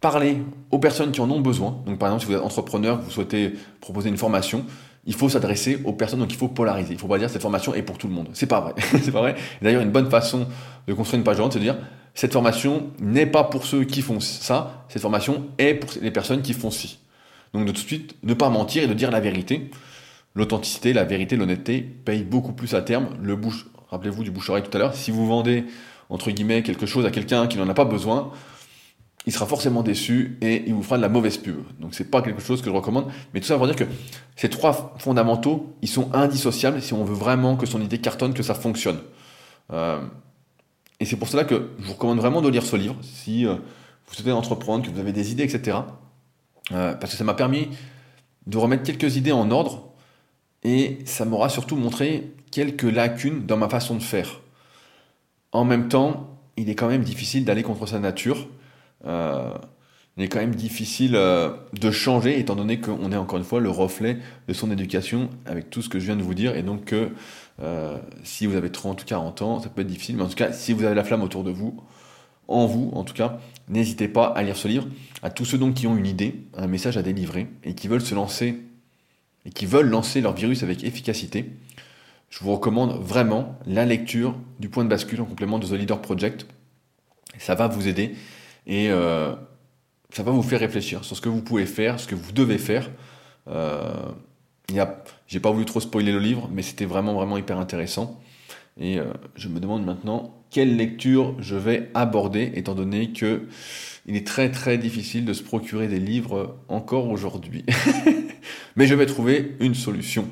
[0.00, 0.38] parler
[0.70, 1.82] aux personnes qui en ont besoin.
[1.86, 4.64] Donc par exemple, si vous êtes entrepreneur, vous souhaitez proposer une formation,
[5.06, 6.90] il faut s'adresser aux personnes, donc il faut polariser.
[6.90, 8.28] Il ne faut pas dire cette formation est pour tout le monde.
[8.32, 8.74] C'est pas vrai.
[9.02, 9.34] c'est pas vrai.
[9.60, 10.46] D'ailleurs, une bonne façon
[10.86, 11.76] de construire une page vente, c'est de dire
[12.14, 16.42] cette formation n'est pas pour ceux qui font ça, cette formation est pour les personnes
[16.42, 17.00] qui font ci.
[17.52, 19.70] Donc de tout de suite, ne pas mentir et de dire la vérité
[20.34, 23.08] l'authenticité, la vérité, l'honnêteté payent beaucoup plus à terme.
[23.22, 25.64] Le bouche, rappelez-vous du bouche-oreille tout à l'heure, si vous vendez
[26.10, 28.32] entre guillemets quelque chose à quelqu'un qui n'en a pas besoin,
[29.26, 31.56] il sera forcément déçu et il vous fera de la mauvaise pub.
[31.80, 33.06] Donc c'est pas quelque chose que je recommande.
[33.32, 33.84] Mais tout ça pour dire que
[34.36, 38.42] ces trois fondamentaux, ils sont indissociables si on veut vraiment que son idée cartonne, que
[38.42, 38.98] ça fonctionne.
[39.72, 40.00] Euh,
[41.00, 43.54] et c'est pour cela que je vous recommande vraiment de lire ce livre si euh,
[44.06, 45.78] vous souhaitez entreprendre, que vous avez des idées, etc.
[46.72, 47.68] Euh, parce que ça m'a permis
[48.46, 49.88] de remettre quelques idées en ordre
[50.62, 54.40] et ça m'aura surtout montré quelques lacunes dans ma façon de faire.
[55.54, 58.48] En même temps, il est quand même difficile d'aller contre sa nature.
[59.06, 59.54] Euh,
[60.16, 63.60] il est quand même difficile euh, de changer, étant donné qu'on est encore une fois
[63.60, 66.56] le reflet de son éducation avec tout ce que je viens de vous dire.
[66.56, 67.10] Et donc, que
[67.62, 70.16] euh, si vous avez 30 ou 40 ans, ça peut être difficile.
[70.16, 71.80] Mais en tout cas, si vous avez la flamme autour de vous,
[72.48, 73.38] en vous en tout cas,
[73.68, 74.88] n'hésitez pas à lire ce livre.
[75.22, 78.02] À tous ceux donc qui ont une idée, un message à délivrer et qui veulent
[78.02, 78.60] se lancer
[79.46, 81.50] et qui veulent lancer leur virus avec efficacité,
[82.34, 86.02] je vous recommande vraiment la lecture du point de bascule en complément de The Leader
[86.02, 86.46] Project.
[87.38, 88.16] Ça va vous aider
[88.66, 89.36] et euh,
[90.10, 92.58] ça va vous faire réfléchir sur ce que vous pouvez faire, ce que vous devez
[92.58, 92.90] faire.
[93.46, 94.10] Euh,
[95.28, 98.20] J'ai pas voulu trop spoiler le livre, mais c'était vraiment vraiment hyper intéressant.
[98.80, 99.04] Et euh,
[99.36, 103.46] je me demande maintenant quelle lecture je vais aborder, étant donné que
[104.06, 107.64] il est très très difficile de se procurer des livres encore aujourd'hui.
[108.76, 110.28] Mais je vais trouver une solution.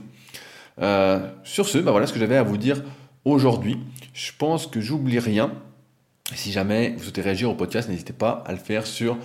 [0.80, 2.82] Euh, sur ce, bah voilà ce que j'avais à vous dire
[3.24, 3.78] aujourd'hui.
[4.14, 5.52] Je pense que j'oublie rien.
[6.34, 9.18] Si jamais vous souhaitez réagir au podcast, n'hésitez pas à le faire sur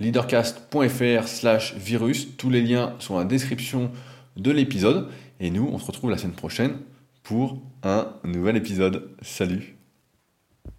[0.00, 2.36] leadercast.fr slash virus.
[2.36, 3.90] Tous les liens sont dans la description
[4.36, 5.08] de l'épisode.
[5.40, 6.78] Et nous, on se retrouve la semaine prochaine
[7.22, 9.10] pour un nouvel épisode.
[9.22, 9.83] Salut